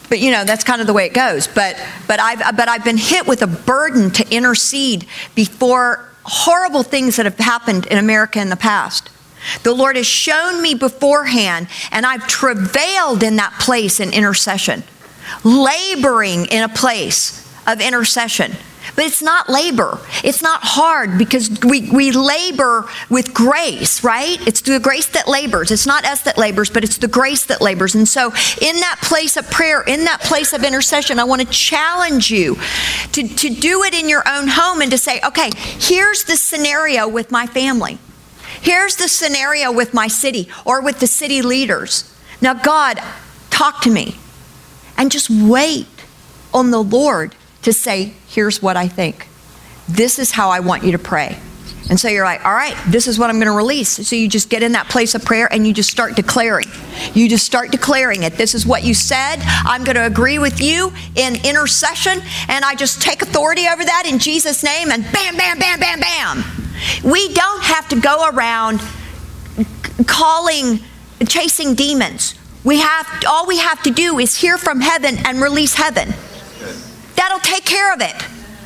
But 0.08 0.20
you 0.20 0.30
know, 0.30 0.44
that's 0.44 0.64
kind 0.64 0.80
of 0.80 0.86
the 0.86 0.92
way 0.92 1.06
it 1.06 1.14
goes. 1.14 1.46
But 1.46 1.82
but 2.06 2.20
I've 2.20 2.56
but 2.56 2.68
I've 2.68 2.84
been 2.84 2.98
hit 2.98 3.26
with 3.26 3.42
a 3.42 3.46
burden 3.46 4.10
to 4.12 4.34
intercede 4.34 5.06
before 5.34 6.08
horrible 6.24 6.82
things 6.82 7.16
that 7.16 7.24
have 7.24 7.38
happened 7.38 7.86
in 7.86 7.98
America 7.98 8.40
in 8.40 8.50
the 8.50 8.56
past. 8.56 9.10
The 9.62 9.72
Lord 9.72 9.96
has 9.96 10.06
shown 10.06 10.62
me 10.62 10.74
beforehand, 10.74 11.68
and 11.90 12.06
I've 12.06 12.26
travailed 12.26 13.22
in 13.22 13.36
that 13.36 13.52
place 13.60 14.00
in 14.00 14.12
intercession, 14.12 14.82
laboring 15.42 16.46
in 16.46 16.62
a 16.62 16.68
place 16.68 17.43
of 17.66 17.80
intercession. 17.80 18.52
But 18.96 19.06
it's 19.06 19.22
not 19.22 19.48
labor. 19.48 19.98
It's 20.22 20.42
not 20.42 20.60
hard 20.62 21.18
because 21.18 21.50
we, 21.64 21.90
we 21.90 22.12
labor 22.12 22.86
with 23.08 23.34
grace, 23.34 24.04
right? 24.04 24.38
It's 24.46 24.60
the 24.60 24.78
grace 24.78 25.06
that 25.08 25.26
labors. 25.26 25.70
It's 25.70 25.86
not 25.86 26.04
us 26.04 26.22
that 26.22 26.38
labors, 26.38 26.70
but 26.70 26.84
it's 26.84 26.98
the 26.98 27.08
grace 27.08 27.46
that 27.46 27.60
labors. 27.60 27.94
And 27.94 28.06
so, 28.06 28.26
in 28.60 28.76
that 28.76 28.98
place 29.02 29.36
of 29.36 29.50
prayer, 29.50 29.82
in 29.82 30.04
that 30.04 30.20
place 30.20 30.52
of 30.52 30.62
intercession, 30.62 31.18
I 31.18 31.24
want 31.24 31.40
to 31.40 31.48
challenge 31.48 32.30
you 32.30 32.56
to, 33.12 33.26
to 33.26 33.50
do 33.50 33.82
it 33.82 33.94
in 33.94 34.08
your 34.08 34.22
own 34.28 34.48
home 34.48 34.80
and 34.80 34.90
to 34.90 34.98
say, 34.98 35.20
okay, 35.24 35.50
here's 35.56 36.24
the 36.24 36.36
scenario 36.36 37.08
with 37.08 37.30
my 37.30 37.46
family. 37.46 37.98
Here's 38.60 38.96
the 38.96 39.08
scenario 39.08 39.72
with 39.72 39.92
my 39.92 40.08
city 40.08 40.48
or 40.64 40.82
with 40.82 41.00
the 41.00 41.06
city 41.06 41.42
leaders. 41.42 42.14
Now, 42.40 42.54
God, 42.54 43.00
talk 43.50 43.82
to 43.82 43.90
me. 43.90 44.16
And 44.96 45.10
just 45.10 45.28
wait 45.28 45.88
on 46.52 46.70
the 46.70 46.82
Lord 46.82 47.34
to 47.64 47.72
say, 47.72 48.14
here's 48.28 48.62
what 48.62 48.76
I 48.76 48.88
think. 48.88 49.28
This 49.88 50.18
is 50.18 50.30
how 50.30 50.50
I 50.50 50.60
want 50.60 50.84
you 50.84 50.92
to 50.92 50.98
pray. 50.98 51.38
And 51.90 52.00
so 52.00 52.08
you're 52.08 52.24
like, 52.24 52.44
all 52.46 52.54
right, 52.54 52.74
this 52.88 53.06
is 53.06 53.18
what 53.18 53.28
I'm 53.28 53.36
going 53.36 53.50
to 53.50 53.56
release. 53.56 53.90
So 54.08 54.16
you 54.16 54.26
just 54.26 54.48
get 54.48 54.62
in 54.62 54.72
that 54.72 54.88
place 54.88 55.14
of 55.14 55.22
prayer 55.22 55.52
and 55.52 55.66
you 55.66 55.74
just 55.74 55.90
start 55.90 56.16
declaring. 56.16 56.66
You 57.12 57.28
just 57.28 57.44
start 57.44 57.70
declaring 57.70 58.22
it. 58.22 58.34
This 58.34 58.54
is 58.54 58.64
what 58.64 58.84
you 58.84 58.94
said. 58.94 59.36
I'm 59.44 59.84
going 59.84 59.96
to 59.96 60.06
agree 60.06 60.38
with 60.38 60.62
you 60.62 60.92
in 61.14 61.36
intercession. 61.44 62.22
And 62.48 62.64
I 62.64 62.74
just 62.74 63.02
take 63.02 63.20
authority 63.20 63.66
over 63.68 63.84
that 63.84 64.04
in 64.10 64.18
Jesus' 64.18 64.64
name. 64.64 64.90
And 64.90 65.04
bam, 65.12 65.36
bam, 65.36 65.58
bam, 65.58 65.78
bam, 65.78 66.00
bam. 66.00 66.44
We 67.04 67.34
don't 67.34 67.62
have 67.62 67.88
to 67.90 68.00
go 68.00 68.30
around 68.30 68.80
calling, 70.06 70.80
chasing 71.28 71.74
demons. 71.74 72.34
We 72.64 72.80
have, 72.80 73.06
all 73.28 73.46
we 73.46 73.58
have 73.58 73.82
to 73.82 73.90
do 73.90 74.18
is 74.18 74.34
hear 74.34 74.56
from 74.56 74.80
heaven 74.80 75.18
and 75.26 75.38
release 75.42 75.74
heaven. 75.74 76.14
That'll 77.24 77.38
take 77.38 77.64
care 77.64 77.90
of 77.94 78.02
it, 78.02 78.14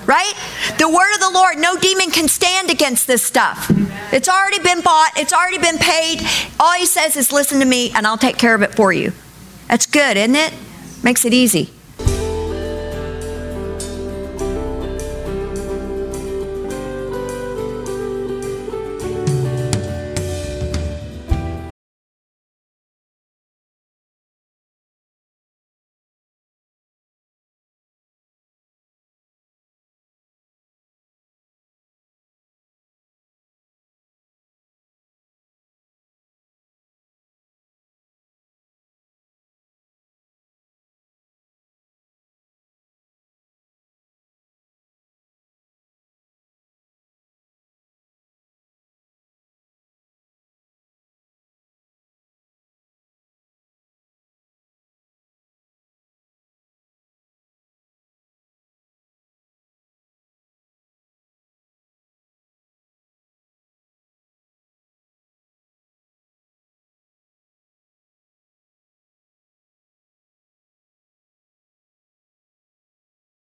right? 0.04 0.32
The 0.78 0.88
word 0.88 1.14
of 1.14 1.20
the 1.20 1.30
Lord, 1.32 1.58
no 1.58 1.76
demon 1.76 2.10
can 2.10 2.26
stand 2.26 2.70
against 2.70 3.06
this 3.06 3.22
stuff. 3.22 3.70
It's 4.12 4.28
already 4.28 4.58
been 4.58 4.80
bought, 4.80 5.12
it's 5.16 5.32
already 5.32 5.58
been 5.58 5.78
paid. 5.78 6.26
All 6.58 6.72
he 6.72 6.84
says 6.84 7.16
is, 7.16 7.30
listen 7.30 7.60
to 7.60 7.64
me, 7.64 7.92
and 7.92 8.04
I'll 8.04 8.18
take 8.18 8.36
care 8.36 8.56
of 8.56 8.62
it 8.62 8.74
for 8.74 8.92
you. 8.92 9.12
That's 9.68 9.86
good, 9.86 10.16
isn't 10.16 10.34
it? 10.34 10.52
Makes 11.04 11.24
it 11.24 11.32
easy. 11.32 11.70